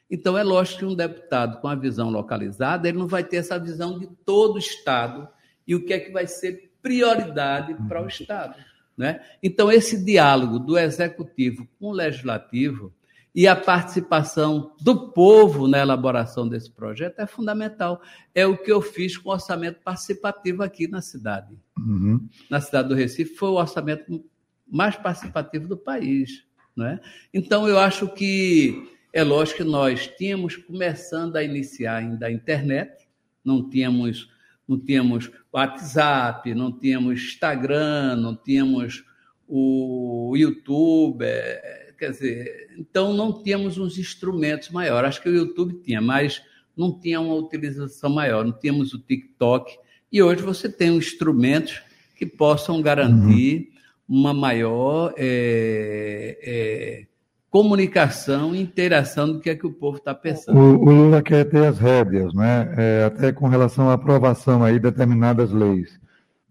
Então, 0.09 0.37
é 0.37 0.43
lógico 0.43 0.79
que 0.79 0.85
um 0.85 0.95
deputado 0.95 1.59
com 1.61 1.67
a 1.67 1.75
visão 1.75 2.09
localizada, 2.09 2.87
ele 2.87 2.97
não 2.97 3.07
vai 3.07 3.23
ter 3.23 3.37
essa 3.37 3.57
visão 3.57 3.97
de 3.97 4.07
todo 4.25 4.55
o 4.55 4.59
Estado 4.59 5.27
e 5.65 5.73
o 5.73 5.85
que 5.85 5.93
é 5.93 5.99
que 5.99 6.11
vai 6.11 6.27
ser 6.27 6.73
prioridade 6.81 7.73
para 7.87 8.03
o 8.03 8.07
Estado. 8.07 8.55
Né? 8.97 9.21
Então, 9.41 9.71
esse 9.71 10.03
diálogo 10.03 10.59
do 10.59 10.77
executivo 10.77 11.67
com 11.79 11.87
o 11.87 11.93
legislativo 11.93 12.93
e 13.33 13.47
a 13.47 13.55
participação 13.55 14.75
do 14.81 15.11
povo 15.11 15.67
na 15.67 15.79
elaboração 15.79 16.47
desse 16.47 16.69
projeto 16.69 17.19
é 17.19 17.25
fundamental. 17.25 18.01
É 18.35 18.45
o 18.45 18.57
que 18.57 18.71
eu 18.71 18.81
fiz 18.81 19.17
com 19.17 19.29
o 19.29 19.33
orçamento 19.33 19.79
participativo 19.81 20.61
aqui 20.63 20.87
na 20.87 21.01
cidade. 21.01 21.57
Uhum. 21.77 22.27
Na 22.49 22.59
cidade 22.59 22.89
do 22.89 22.95
Recife 22.95 23.35
foi 23.35 23.49
o 23.49 23.55
orçamento 23.55 24.23
mais 24.67 24.97
participativo 24.97 25.67
do 25.67 25.77
país. 25.77 26.43
Né? 26.75 26.99
Então, 27.33 27.67
eu 27.67 27.79
acho 27.79 28.07
que 28.13 28.89
é 29.13 29.23
lógico 29.23 29.57
que 29.57 29.63
nós 29.63 30.07
tínhamos 30.07 30.57
começando 30.57 31.35
a 31.35 31.43
iniciar 31.43 31.97
ainda 31.97 32.27
a 32.27 32.31
internet, 32.31 33.07
não 33.43 33.69
tínhamos, 33.69 34.29
não 34.67 34.79
tínhamos 34.79 35.31
WhatsApp, 35.53 36.53
não 36.53 36.71
tínhamos 36.71 37.21
Instagram, 37.21 38.15
não 38.17 38.35
tínhamos 38.35 39.03
o 39.47 40.33
YouTube, 40.37 41.25
é, 41.25 41.80
quer 42.01 42.09
dizer, 42.09 42.69
então 42.79 43.13
não 43.13 43.43
tínhamos 43.43 43.77
uns 43.77 43.99
instrumentos 43.99 44.71
maiores. 44.71 45.09
Acho 45.09 45.21
que 45.21 45.29
o 45.29 45.35
YouTube 45.35 45.83
tinha, 45.83 46.01
mas 46.01 46.41
não 46.75 46.99
tinha 46.99 47.21
uma 47.21 47.35
utilização 47.35 48.09
maior, 48.09 48.43
não 48.43 48.51
tínhamos 48.51 48.91
o 48.91 48.99
TikTok. 48.99 49.77
E 50.11 50.21
hoje 50.23 50.41
você 50.41 50.67
tem 50.67 50.97
instrumentos 50.97 51.79
que 52.15 52.25
possam 52.25 52.81
garantir 52.81 53.69
uhum. 54.09 54.17
uma 54.17 54.33
maior 54.33 55.13
é, 55.15 56.39
é, 56.41 57.05
comunicação 57.51 58.55
e 58.55 58.61
interação 58.61 59.33
do 59.33 59.39
que 59.39 59.51
é 59.51 59.55
que 59.55 59.67
o 59.67 59.71
povo 59.71 59.97
está 59.97 60.15
pensando. 60.15 60.57
O, 60.57 60.79
o, 60.79 60.91
Lula 60.91 61.21
quer 61.21 61.45
ter 61.45 61.67
as 61.67 61.77
rédeas, 61.77 62.33
né? 62.33 62.73
É, 62.77 63.03
até 63.05 63.31
com 63.31 63.47
relação 63.47 63.91
à 63.91 63.93
aprovação 63.93 64.63
aí 64.63 64.73
de 64.73 64.79
determinadas 64.79 65.51
leis. 65.51 65.99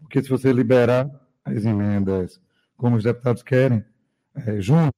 Porque 0.01 0.23
se 0.23 0.29
você 0.29 0.53
liberar 0.53 1.11
as 1.45 1.65
emendas 1.65 2.41
como 2.77 2.95
os 2.95 3.03
deputados 3.03 3.43
querem, 3.43 3.85
é, 4.47 4.61
junto, 4.61 4.95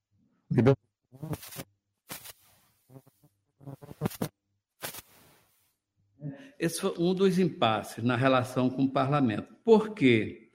Esse 6.58 6.80
foi 6.80 6.94
um 6.98 7.14
dos 7.14 7.38
impasses 7.38 8.04
na 8.04 8.16
relação 8.16 8.70
com 8.70 8.84
o 8.84 8.90
parlamento. 8.90 9.54
Por 9.64 9.94
quê? 9.94 10.50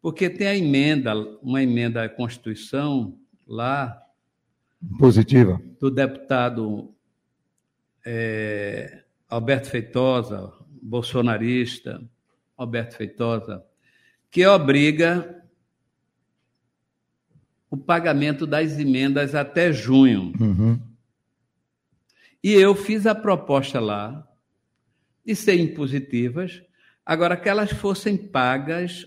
Porque 0.00 0.30
tem 0.30 0.46
a 0.46 0.56
emenda, 0.56 1.14
uma 1.42 1.62
emenda 1.62 2.02
à 2.02 2.08
Constituição 2.08 3.18
lá 3.46 4.00
Positiva. 4.98 5.60
Do 5.78 5.90
deputado 5.90 6.94
é, 8.04 9.02
Alberto 9.28 9.68
Feitosa, 9.68 10.52
bolsonarista, 10.80 12.02
Alberto 12.56 12.96
Feitosa, 12.96 13.62
que 14.30 14.46
obriga 14.46 15.39
o 17.70 17.76
pagamento 17.76 18.46
das 18.46 18.78
emendas 18.78 19.34
até 19.34 19.72
junho. 19.72 20.32
Uhum. 20.40 20.78
E 22.42 22.52
eu 22.52 22.74
fiz 22.74 23.06
a 23.06 23.14
proposta 23.14 23.78
lá 23.78 24.26
de 25.24 25.36
ser 25.36 25.54
impositivas, 25.54 26.62
agora 27.06 27.36
que 27.36 27.48
elas 27.48 27.70
fossem 27.70 28.16
pagas 28.16 29.06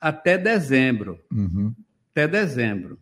até 0.00 0.36
dezembro. 0.36 1.18
Uhum. 1.32 1.74
Até 2.10 2.28
dezembro. 2.28 2.98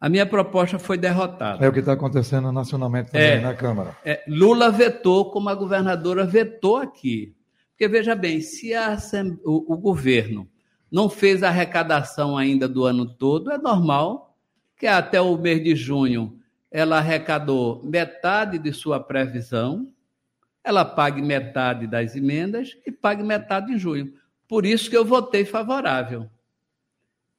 A 0.00 0.08
minha 0.08 0.26
proposta 0.26 0.78
foi 0.78 0.96
derrotada. 0.96 1.64
É 1.64 1.68
o 1.68 1.72
que 1.72 1.80
está 1.80 1.92
acontecendo 1.92 2.52
nacionalmente 2.52 3.10
também 3.10 3.28
é, 3.28 3.40
na 3.40 3.54
Câmara. 3.54 3.96
É, 4.04 4.22
Lula 4.28 4.70
vetou, 4.70 5.30
como 5.30 5.48
a 5.48 5.54
governadora 5.54 6.24
vetou 6.24 6.76
aqui. 6.76 7.34
Porque, 7.70 7.88
veja 7.88 8.14
bem, 8.14 8.40
se 8.40 8.72
a, 8.72 8.96
o, 9.44 9.74
o 9.74 9.76
governo 9.76 10.48
não 10.96 11.10
fez 11.10 11.42
a 11.42 11.48
arrecadação 11.48 12.38
ainda 12.38 12.66
do 12.66 12.84
ano 12.84 13.04
todo, 13.04 13.52
é 13.52 13.58
normal 13.58 14.34
que 14.78 14.86
até 14.86 15.20
o 15.20 15.36
mês 15.36 15.62
de 15.62 15.76
junho 15.76 16.40
ela 16.70 16.96
arrecadou 16.96 17.82
metade 17.84 18.58
de 18.58 18.72
sua 18.72 18.98
previsão, 18.98 19.92
ela 20.64 20.84
pague 20.84 21.20
metade 21.20 21.86
das 21.86 22.16
emendas 22.16 22.76
e 22.86 22.90
pague 22.90 23.22
metade 23.22 23.72
em 23.72 23.78
junho. 23.78 24.14
Por 24.48 24.64
isso 24.64 24.88
que 24.88 24.96
eu 24.96 25.04
votei 25.04 25.44
favorável 25.44 26.30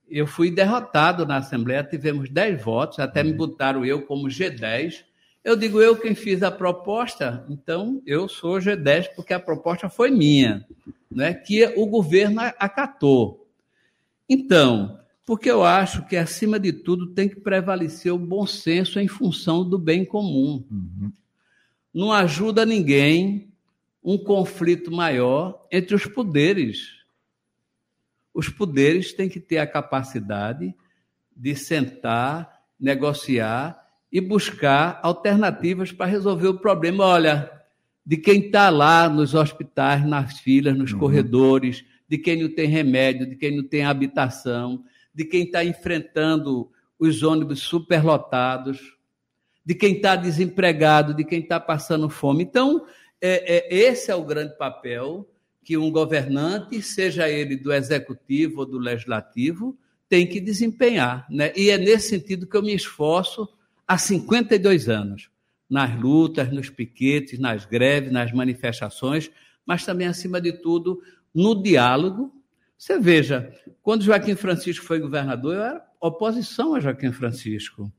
eu 0.09 0.25
fui 0.25 0.49
derrotado 0.49 1.25
na 1.25 1.37
Assembleia, 1.37 1.83
tivemos 1.83 2.29
10 2.29 2.63
votos, 2.63 2.99
até 2.99 3.23
me 3.23 3.31
uhum. 3.31 3.37
botaram 3.37 3.85
eu 3.85 4.03
como 4.03 4.27
G10. 4.27 5.03
Eu 5.43 5.55
digo, 5.55 5.81
eu 5.81 5.95
quem 5.95 6.15
fiz 6.15 6.43
a 6.43 6.51
proposta, 6.51 7.45
então 7.49 8.01
eu 8.05 8.27
sou 8.27 8.57
G10 8.57 9.09
porque 9.15 9.33
a 9.33 9.39
proposta 9.39 9.89
foi 9.89 10.09
minha, 10.09 10.65
né, 11.09 11.33
que 11.33 11.65
o 11.75 11.85
governo 11.85 12.41
acatou. 12.57 13.46
Então, 14.29 14.99
porque 15.25 15.49
eu 15.49 15.63
acho 15.63 16.05
que, 16.07 16.15
acima 16.15 16.59
de 16.59 16.71
tudo, 16.71 17.13
tem 17.13 17.27
que 17.27 17.39
prevalecer 17.39 18.13
o 18.13 18.17
bom 18.17 18.45
senso 18.45 18.99
em 18.99 19.07
função 19.07 19.67
do 19.67 19.77
bem 19.77 20.05
comum. 20.05 20.65
Uhum. 20.69 21.11
Não 21.93 22.11
ajuda 22.11 22.65
ninguém 22.65 23.51
um 24.03 24.17
conflito 24.17 24.91
maior 24.91 25.65
entre 25.71 25.95
os 25.95 26.05
poderes 26.05 26.97
os 28.37 28.49
poderes 28.49 29.13
têm 29.13 29.27
que 29.27 29.39
ter 29.39 29.57
a 29.57 29.65
capacidade 29.65 30.71
de 31.35 31.55
sentar, 31.55 32.61
negociar 32.79 33.83
e 34.11 34.21
buscar 34.21 34.99
alternativas 35.01 35.91
para 35.91 36.05
resolver 36.05 36.47
o 36.47 36.59
problema. 36.59 37.03
Olha, 37.03 37.51
de 38.05 38.15
quem 38.15 38.45
está 38.45 38.69
lá 38.69 39.09
nos 39.09 39.33
hospitais, 39.33 40.05
nas 40.05 40.39
filas, 40.39 40.77
nos 40.77 40.93
uhum. 40.93 40.99
corredores, 40.99 41.83
de 42.07 42.17
quem 42.17 42.41
não 42.41 42.49
tem 42.49 42.67
remédio, 42.67 43.29
de 43.29 43.35
quem 43.35 43.55
não 43.55 43.63
tem 43.63 43.83
habitação, 43.83 44.83
de 45.13 45.25
quem 45.25 45.43
está 45.43 45.63
enfrentando 45.63 46.71
os 46.99 47.23
ônibus 47.23 47.59
superlotados, 47.61 48.97
de 49.65 49.75
quem 49.75 49.95
está 49.95 50.15
desempregado, 50.15 51.13
de 51.13 51.23
quem 51.23 51.39
está 51.39 51.59
passando 51.59 52.09
fome. 52.09 52.43
Então, 52.43 52.85
é, 53.19 53.57
é, 53.57 53.75
esse 53.75 54.09
é 54.09 54.15
o 54.15 54.23
grande 54.23 54.57
papel 54.57 55.29
que 55.63 55.77
um 55.77 55.91
governante, 55.91 56.81
seja 56.81 57.29
ele 57.29 57.57
do 57.57 57.73
executivo 57.73 58.61
ou 58.61 58.65
do 58.65 58.77
legislativo, 58.77 59.77
tem 60.07 60.25
que 60.25 60.39
desempenhar. 60.39 61.27
Né? 61.29 61.51
E 61.55 61.69
é 61.69 61.77
nesse 61.77 62.09
sentido 62.09 62.47
que 62.47 62.55
eu 62.55 62.63
me 62.63 62.73
esforço 62.73 63.47
há 63.85 63.97
52 63.97 64.87
anos, 64.87 65.29
nas 65.69 65.99
lutas, 65.99 66.49
nos 66.51 66.69
piquetes, 66.69 67.37
nas 67.37 67.65
greves, 67.65 68.11
nas 68.11 68.31
manifestações, 68.31 69.29
mas 69.65 69.83
também, 69.83 70.07
acima 70.07 70.39
de 70.39 70.53
tudo, 70.53 71.01
no 71.37 71.61
diálogo. 71.61 72.33
Você 72.75 72.97
veja, 72.97 73.53
quando 73.83 74.03
Joaquim 74.03 74.35
Francisco 74.35 74.83
foi 74.83 74.99
governador, 74.99 75.53
eu 75.53 75.61
era 75.61 75.85
oposição 76.01 76.73
a 76.73 76.79
Joaquim 76.79 77.11
Francisco. 77.11 77.93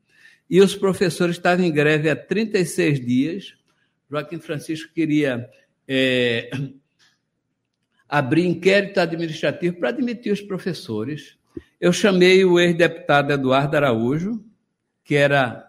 E 0.51 0.61
os 0.61 0.75
professores 0.75 1.37
estavam 1.37 1.65
em 1.65 1.73
greve 1.73 2.11
há 2.11 2.17
36 2.17 3.05
dias. 3.07 3.55
Joaquim 4.11 4.41
Francisco 4.41 4.93
queria 4.93 5.49
é, 5.87 6.51
abrir 8.09 8.45
inquérito 8.45 8.99
administrativo 8.99 9.77
para 9.77 9.91
admitir 9.91 10.33
os 10.33 10.41
professores. 10.41 11.39
Eu 11.81 11.93
chamei 11.93 12.45
o 12.45 12.59
ex-deputado 12.59 13.33
Eduardo 13.33 13.77
Araújo, 13.77 14.45
que 15.05 15.15
era. 15.15 15.65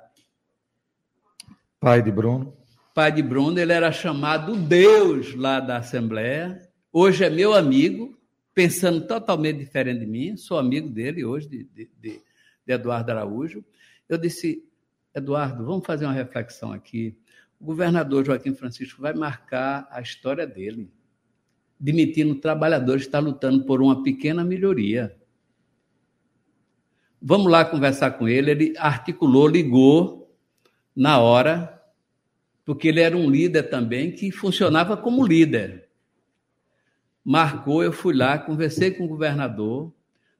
Pai 1.79 2.01
de 2.01 2.11
Bruno. 2.11 2.57
Pai 2.95 3.11
de 3.11 3.21
Bruno, 3.21 3.59
ele 3.59 3.73
era 3.73 3.91
chamado 3.91 4.55
Deus 4.55 5.35
lá 5.35 5.59
da 5.59 5.77
Assembleia. 5.77 6.68
Hoje 6.91 7.23
é 7.23 7.29
meu 7.29 7.53
amigo, 7.53 8.17
pensando 8.53 9.05
totalmente 9.05 9.59
diferente 9.59 9.99
de 9.99 10.05
mim. 10.05 10.35
Sou 10.37 10.57
amigo 10.57 10.89
dele 10.89 11.23
hoje, 11.23 11.47
de, 11.47 11.63
de, 11.65 11.89
de, 11.99 12.21
de 12.65 12.73
Eduardo 12.73 13.11
Araújo. 13.11 13.63
Eu 14.07 14.17
disse, 14.17 14.63
Eduardo, 15.13 15.65
vamos 15.65 15.85
fazer 15.85 16.05
uma 16.05 16.13
reflexão 16.13 16.71
aqui. 16.71 17.17
O 17.59 17.65
governador 17.65 18.25
Joaquim 18.25 18.53
Francisco 18.53 19.01
vai 19.01 19.13
marcar 19.13 19.87
a 19.91 20.01
história 20.01 20.47
dele 20.47 20.91
demitindo 21.79 22.35
trabalhadores 22.35 23.03
estão 23.03 23.21
lutando 23.21 23.63
por 23.63 23.81
uma 23.81 24.03
pequena 24.03 24.43
melhoria. 24.43 25.15
Vamos 27.21 27.49
lá 27.49 27.63
conversar 27.63 28.11
com 28.11 28.27
ele. 28.27 28.51
Ele 28.51 28.73
articulou, 28.77 29.47
ligou 29.47 30.35
na 30.95 31.19
hora, 31.19 31.81
porque 32.65 32.89
ele 32.89 32.99
era 32.99 33.15
um 33.15 33.29
líder 33.29 33.63
também 33.63 34.11
que 34.11 34.31
funcionava 34.31 34.97
como 34.97 35.25
líder. 35.25 35.88
Marcou, 37.23 37.83
eu 37.83 37.91
fui 37.91 38.15
lá, 38.15 38.37
conversei 38.37 38.91
com 38.91 39.05
o 39.05 39.07
governador, 39.07 39.91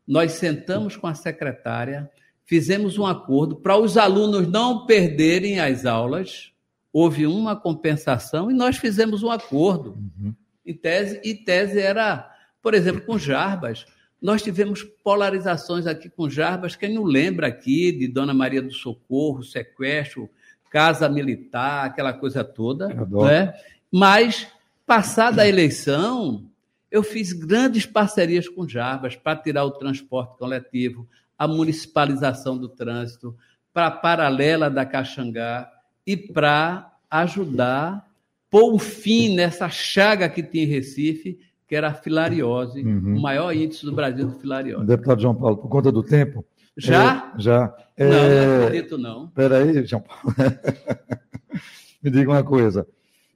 nós 0.08 0.34
sentamos 0.34 0.98
com 0.98 1.06
a 1.06 1.13
secretária, 1.13 2.10
fizemos 2.46 2.98
um 2.98 3.06
acordo 3.06 3.56
para 3.56 3.78
os 3.78 3.96
alunos 3.96 4.48
não 4.48 4.88
perderem 4.88 5.60
as 5.60 5.86
aulas. 5.86 6.52
Houve 6.92 7.28
uma 7.28 7.56
compensação 7.56 8.50
e 8.50 8.54
nós 8.56 8.78
fizemos 8.78 9.22
um 9.22 9.30
acordo. 9.30 9.92
Uhum. 9.92 10.34
Em 10.65 10.74
tese, 10.74 11.22
e 11.24 11.36
tese 11.36 11.80
era, 11.80 12.28
por 12.60 12.74
exemplo, 12.74 13.02
com 13.02 13.20
Jarbas. 13.20 13.86
Nós 14.20 14.42
tivemos 14.42 14.84
polarizações 15.04 15.86
aqui 15.86 16.10
com 16.10 16.28
Jarbas, 16.28 16.76
quem 16.76 16.92
não 16.92 17.04
lembra 17.04 17.46
aqui 17.46 17.92
de 17.92 18.08
Dona 18.08 18.34
Maria 18.34 18.63
do 18.63 18.74
Socorro, 18.74 19.44
sequestro, 19.44 20.28
casa 20.72 21.08
militar, 21.08 21.86
aquela 21.86 22.13
coisa 22.13 22.44
toda. 22.44 22.88
Né? 22.88 23.54
Mas, 23.92 24.48
passada 24.88 25.44
a 25.44 25.48
eleição, 25.48 26.49
eu 26.91 27.04
fiz 27.04 27.34
grandes 27.34 27.86
parcerias 27.86 28.47
com 28.47 28.67
Jarbas 28.67 29.15
para 29.15 29.39
tirar 29.39 29.63
o 29.65 29.71
transporte 29.71 30.38
coletivo, 30.38 31.08
a 31.38 31.47
municipalização 31.47 32.58
do 32.58 32.67
trânsito, 32.67 33.36
para 33.73 33.88
a 33.88 33.91
paralela 33.91 34.69
da 34.69 34.86
Caxangá 34.86 35.69
e 36.06 36.17
para 36.17 36.91
ajudar 37.10 38.10
pôr 38.49 38.73
um 38.73 38.80
fim 38.80 39.36
nessa 39.36 39.69
chaga 39.69 40.28
que 40.28 40.41
tinha 40.41 40.63
em 40.63 40.67
Recife, 40.67 41.39
que 41.67 41.75
era 41.75 41.89
a 41.89 41.93
filariose, 41.93 42.82
uhum. 42.82 43.17
o 43.17 43.21
maior 43.21 43.56
índice 43.56 43.86
do 43.86 43.93
Brasil 43.93 44.28
de 44.28 44.39
filariose. 44.39 44.88
Deputado 44.88 45.21
João 45.21 45.36
Paulo, 45.36 45.58
por 45.58 45.69
conta 45.69 45.91
do 45.91 46.02
tempo. 46.02 46.43
Já? 46.75 47.32
É, 47.36 47.39
já. 47.39 47.75
Não, 47.97 48.06
é... 48.08 48.45
não 48.45 48.65
acredito, 48.65 48.97
não. 48.97 49.25
Espera 49.25 49.58
aí, 49.58 49.86
João 49.86 50.02
Paulo. 50.02 50.36
Me 52.02 52.10
diga 52.10 52.32
uma 52.32 52.43
coisa. 52.43 52.88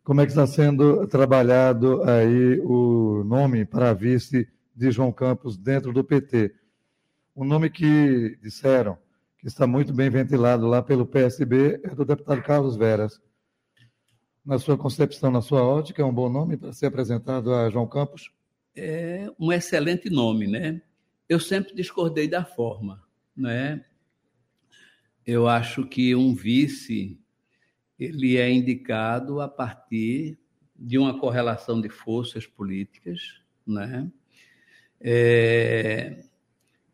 Como 0.04 0.20
é 0.20 0.26
que 0.26 0.32
está 0.32 0.46
sendo 0.46 1.08
trabalhado 1.08 2.04
aí 2.04 2.60
o 2.60 3.24
nome 3.24 3.64
para 3.64 3.94
vice 3.94 4.48
de 4.76 4.92
João 4.92 5.14
Campos 5.14 5.58
dentro 5.58 5.94
do 5.94 6.04
PT? 6.04 6.54
O 7.34 7.46
nome 7.46 7.70
que 7.70 8.38
disseram 8.42 8.98
que 9.38 9.48
está 9.48 9.66
muito 9.66 9.94
bem 9.94 10.10
ventilado 10.10 10.68
lá 10.68 10.84
pelo 10.84 11.06
PSB 11.06 11.80
é 11.84 11.96
do 11.96 12.04
deputado 12.04 12.42
Carlos 12.44 12.76
Veras 12.76 13.22
na 14.46 14.60
sua 14.60 14.78
concepção, 14.78 15.32
na 15.32 15.42
sua 15.42 15.64
ótica, 15.64 16.02
é 16.02 16.06
um 16.06 16.14
bom 16.14 16.30
nome 16.30 16.58
para 16.58 16.74
ser 16.74 16.88
apresentado 16.88 17.54
a 17.54 17.70
João 17.70 17.88
Campos? 17.88 18.30
É 18.76 19.32
um 19.40 19.54
excelente 19.54 20.10
nome, 20.10 20.48
né? 20.48 20.82
Eu 21.30 21.40
sempre 21.40 21.74
discordei 21.74 22.28
da 22.28 22.44
forma, 22.44 23.02
né? 23.36 23.86
Eu 25.26 25.48
acho 25.48 25.86
que 25.86 26.14
um 26.14 26.36
vice 26.36 27.23
ele 28.04 28.38
é 28.38 28.52
indicado 28.52 29.42
a 29.42 29.48
partir 29.48 30.38
de 30.76 30.98
uma 30.98 31.20
correlação 31.20 31.80
de 31.80 31.90
forças 31.90 32.46
políticas, 32.46 33.42
né? 33.66 34.10
É, 35.00 36.24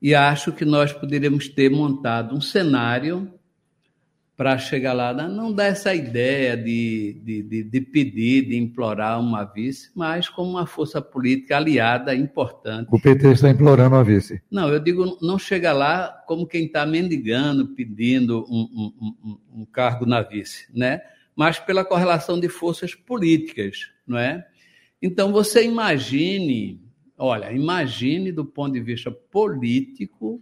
e 0.01 0.15
acho 0.15 0.51
que 0.51 0.65
nós 0.65 0.93
poderíamos 0.93 1.47
ter 1.47 1.69
montado 1.69 2.35
um 2.35 2.41
cenário 2.41 3.38
para 4.39 4.58
chegar 4.58 4.93
lá, 4.93 5.13
não 5.13 5.52
dá 5.52 5.65
essa 5.65 5.93
ideia 5.93 6.56
de, 6.56 7.19
de, 7.25 7.43
de, 7.43 7.62
de, 7.62 7.82
pedir, 7.82 8.47
de 8.47 8.56
implorar 8.56 9.19
uma 9.19 9.43
vice, 9.43 9.91
mas 9.93 10.30
como 10.30 10.52
uma 10.52 10.65
força 10.65 11.02
política 11.02 11.58
aliada 11.58 12.15
importante. 12.15 12.88
O 12.89 12.97
PT 12.97 13.34
está 13.34 13.49
implorando 13.49 13.97
a 13.97 14.02
vice. 14.02 14.41
Não, 14.49 14.69
eu 14.69 14.80
digo, 14.80 15.17
não 15.21 15.38
chega 15.38 15.73
lá 15.73 16.23
como 16.25 16.47
quem 16.47 16.67
está 16.67 16.86
mendigando, 16.86 17.75
pedindo 17.75 18.45
um, 18.49 18.62
um, 18.62 19.13
um, 19.25 19.38
um, 19.56 19.65
cargo 19.65 20.06
na 20.06 20.21
vice, 20.21 20.67
né? 20.73 21.02
mas 21.36 21.60
pela 21.60 21.84
correlação 21.84 22.39
de 22.39 22.47
forças 22.47 22.95
políticas. 22.95 23.91
Não 24.08 24.17
é? 24.17 24.47
Então, 25.02 25.34
você 25.34 25.65
imagine, 25.65 26.82
olha, 27.17 27.52
imagine 27.52 28.32
do 28.32 28.45
ponto 28.45 28.71
de 28.71 28.80
vista 28.80 29.12
político 29.12 30.41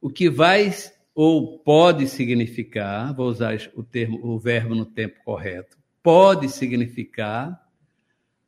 o 0.00 0.08
que 0.08 0.30
vai 0.30 0.72
ou 1.14 1.58
pode 1.58 2.08
significar, 2.08 3.14
vou 3.14 3.28
usar 3.28 3.56
o 3.74 3.82
termo, 3.82 4.18
o 4.22 4.38
verbo 4.38 4.74
no 4.74 4.86
tempo 4.86 5.22
correto, 5.24 5.76
pode 6.02 6.48
significar 6.48 7.60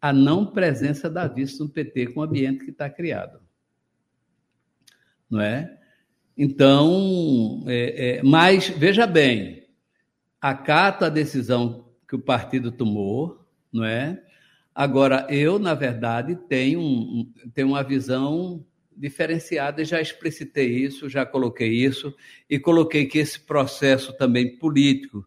a 0.00 0.12
não 0.12 0.46
presença 0.46 1.08
da 1.08 1.26
vice 1.26 1.58
no 1.60 1.68
PT 1.68 2.08
com 2.08 2.20
o 2.20 2.22
ambiente 2.22 2.64
que 2.64 2.70
está 2.70 2.90
criado. 2.90 3.40
Não 5.30 5.40
é? 5.40 5.78
Então, 6.36 7.64
é, 7.66 8.18
é, 8.18 8.22
mas 8.22 8.68
veja 8.68 9.06
bem, 9.06 9.66
acato 10.40 11.04
a 11.04 11.08
decisão 11.08 11.88
que 12.08 12.16
o 12.16 12.20
partido 12.20 12.72
tomou, 12.72 13.46
não 13.72 13.84
é? 13.84 14.22
Agora, 14.74 15.26
eu, 15.30 15.58
na 15.58 15.72
verdade, 15.72 16.34
tenho, 16.34 17.32
tenho 17.54 17.68
uma 17.68 17.82
visão 17.84 18.64
diferenciada, 18.96 19.82
e 19.82 19.84
já 19.84 20.00
explicitei 20.00 20.68
isso, 20.68 21.08
já 21.08 21.26
coloquei 21.26 21.70
isso, 21.70 22.14
e 22.48 22.58
coloquei 22.58 23.06
que 23.06 23.18
esse 23.18 23.40
processo 23.40 24.12
também 24.16 24.56
político 24.56 25.26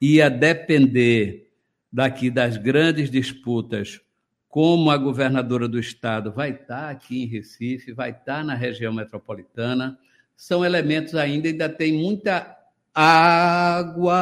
ia 0.00 0.28
depender 0.28 1.50
daqui 1.92 2.30
das 2.30 2.56
grandes 2.56 3.10
disputas, 3.10 4.00
como 4.48 4.90
a 4.90 4.96
governadora 4.96 5.68
do 5.68 5.78
estado 5.78 6.32
vai 6.32 6.50
estar 6.50 6.90
aqui 6.90 7.22
em 7.22 7.26
Recife, 7.26 7.92
vai 7.92 8.10
estar 8.10 8.44
na 8.44 8.54
região 8.54 8.92
metropolitana, 8.92 9.98
são 10.36 10.64
elementos 10.64 11.14
ainda, 11.14 11.48
ainda 11.48 11.68
tem 11.68 11.92
muita 11.92 12.56
água, 12.94 14.16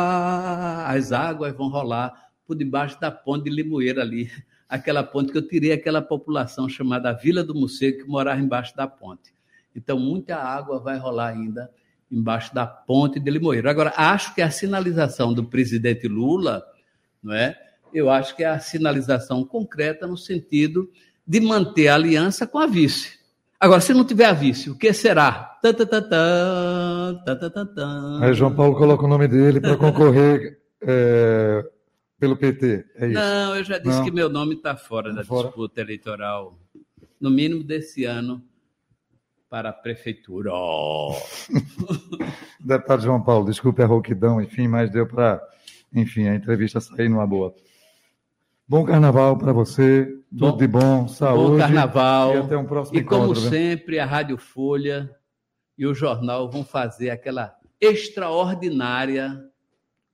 as 0.87 1.13
águas 1.13 1.55
vão 1.55 1.69
rolar 1.69 2.31
por 2.47 2.57
debaixo 2.57 3.01
da 3.01 3.11
ponte 3.11 3.45
de 3.45 3.51
Limoeiro 3.51 4.01
ali, 4.01 4.31
aquela 4.69 5.03
ponte 5.03 5.33
que 5.33 5.39
eu 5.39 5.47
tirei 5.47 5.73
aquela 5.73 6.03
população 6.03 6.69
chamada 6.69 7.13
Vila 7.13 7.43
do 7.43 7.55
Morcego 7.55 7.99
que 8.05 8.09
morava 8.09 8.41
embaixo 8.41 8.77
da 8.77 8.87
ponte. 8.87 9.35
Então, 9.75 9.99
muita 9.99 10.37
água 10.37 10.79
vai 10.79 10.99
rolar 10.99 11.29
ainda 11.29 11.71
embaixo 12.11 12.55
da 12.55 12.67
ponte 12.67 13.21
de 13.21 13.31
Limoeiro. 13.31 13.69
Agora, 13.69 13.93
acho 13.97 14.35
que 14.35 14.41
a 14.41 14.51
sinalização 14.51 15.35
do 15.35 15.45
presidente 15.45 16.09
Lula, 16.09 16.65
não 17.23 17.35
é? 17.35 17.57
Eu 17.93 18.11
acho 18.11 18.37
que 18.37 18.45
é 18.45 18.49
a 18.49 18.59
sinalização 18.59 19.45
concreta 19.45 20.07
no 20.07 20.17
sentido 20.17 20.91
de 21.27 21.41
manter 21.41 21.89
a 21.89 21.95
aliança 21.95 22.47
com 22.47 22.59
a 22.59 22.67
vice. 22.67 23.17
Agora, 23.59 23.81
se 23.81 23.95
não 23.95 24.05
tiver 24.05 24.27
a 24.27 24.33
vice, 24.33 24.71
o 24.71 24.77
que 24.77 24.93
será? 24.93 25.59
Aí 28.21 28.35
João 28.35 28.55
Paulo 28.55 28.77
coloca 28.77 29.05
o 29.05 29.09
nome 29.09 29.27
dele 29.27 29.61
para 29.61 29.77
concorrer 29.77 30.59
é, 30.83 31.65
pelo 32.19 32.37
PT, 32.37 32.85
é 32.97 33.07
isso? 33.07 33.15
Não, 33.15 33.57
eu 33.57 33.65
já 33.65 33.79
disse 33.79 33.99
Não. 33.99 34.05
que 34.05 34.11
meu 34.11 34.29
nome 34.29 34.55
está 34.55 34.77
fora 34.77 35.13
da 35.13 35.25
fora. 35.25 35.49
disputa 35.49 35.81
eleitoral, 35.81 36.59
no 37.21 37.31
mínimo 37.31 37.63
desse 37.63 38.05
ano, 38.05 38.43
para 39.49 39.71
a 39.71 39.73
prefeitura. 39.73 40.51
Oh. 40.53 41.15
Deputado 42.61 43.03
João 43.03 43.23
Paulo, 43.23 43.47
desculpe 43.47 43.83
a 43.83 43.87
rouquidão, 43.87 44.41
enfim, 44.41 44.67
mas 44.67 44.91
deu 44.91 45.07
para, 45.07 45.41
enfim, 45.93 46.27
a 46.27 46.35
entrevista 46.35 46.81
sair 46.81 47.09
numa 47.09 47.27
boa. 47.27 47.55
Bom 48.69 48.85
carnaval 48.85 49.39
para 49.39 49.53
você, 49.53 50.07
tudo 50.31 50.53
bom, 50.53 50.57
de 50.57 50.67
bom, 50.67 51.07
saúde. 51.09 51.53
Bom 51.53 51.59
carnaval. 51.59 52.35
E 52.35 52.39
até 52.39 52.57
um 52.57 52.65
próximo 52.65 52.99
E 52.99 53.05
como 53.05 53.25
encontro, 53.27 53.43
sempre, 53.43 53.99
a 54.01 54.05
Rádio 54.05 54.37
Folha 54.37 55.15
e 55.79 55.87
o 55.87 55.95
jornal 55.95 56.51
vão 56.51 56.65
fazer 56.65 57.11
aquela 57.11 57.55
extraordinária 57.81 59.41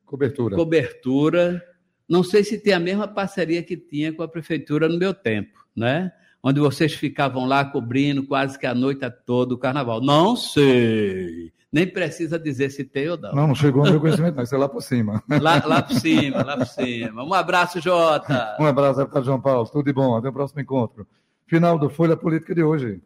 cobertura. 0.04 0.56
cobertura 0.56 1.71
não 2.12 2.22
sei 2.22 2.44
se 2.44 2.58
tem 2.58 2.74
a 2.74 2.78
mesma 2.78 3.08
parceria 3.08 3.62
que 3.62 3.74
tinha 3.74 4.12
com 4.12 4.22
a 4.22 4.28
prefeitura 4.28 4.86
no 4.86 4.98
meu 4.98 5.14
tempo, 5.14 5.58
né? 5.74 6.12
Onde 6.42 6.60
vocês 6.60 6.92
ficavam 6.92 7.46
lá 7.46 7.64
cobrindo 7.64 8.26
quase 8.26 8.58
que 8.58 8.66
a 8.66 8.74
noite 8.74 9.10
toda 9.24 9.54
o 9.54 9.58
carnaval. 9.58 9.98
Não 10.02 10.36
sei. 10.36 11.50
Nem 11.72 11.86
precisa 11.86 12.38
dizer 12.38 12.68
se 12.68 12.84
tem 12.84 13.08
ou 13.08 13.16
não. 13.16 13.32
Não, 13.32 13.46
não 13.46 13.54
chegou 13.54 13.82
no 13.82 13.92
meu 13.92 14.00
conhecimento, 14.00 14.34
não. 14.36 14.42
Isso 14.42 14.54
é 14.54 14.58
lá 14.58 14.68
por 14.68 14.82
cima. 14.82 15.22
Lá, 15.26 15.62
lá 15.64 15.80
por 15.80 15.94
cima, 15.94 16.44
lá 16.44 16.58
por 16.58 16.66
cima. 16.66 17.24
Um 17.24 17.32
abraço, 17.32 17.80
Jota. 17.80 18.58
Um 18.60 18.66
abraço, 18.66 18.98
deputado 18.98 19.24
João 19.24 19.40
Paulo. 19.40 19.66
Tudo 19.70 19.86
de 19.86 19.92
bom. 19.94 20.14
Até 20.14 20.28
o 20.28 20.32
próximo 20.34 20.60
encontro. 20.60 21.06
Final 21.46 21.78
do 21.78 21.88
Folha 21.88 22.14
Política 22.14 22.54
de 22.54 22.62
hoje. 22.62 23.00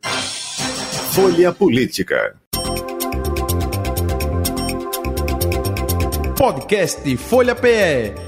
Folha 1.13 1.53
Política. 1.53 2.35
Podcast 6.37 7.17
Folha 7.19 7.55
PE 7.55 8.26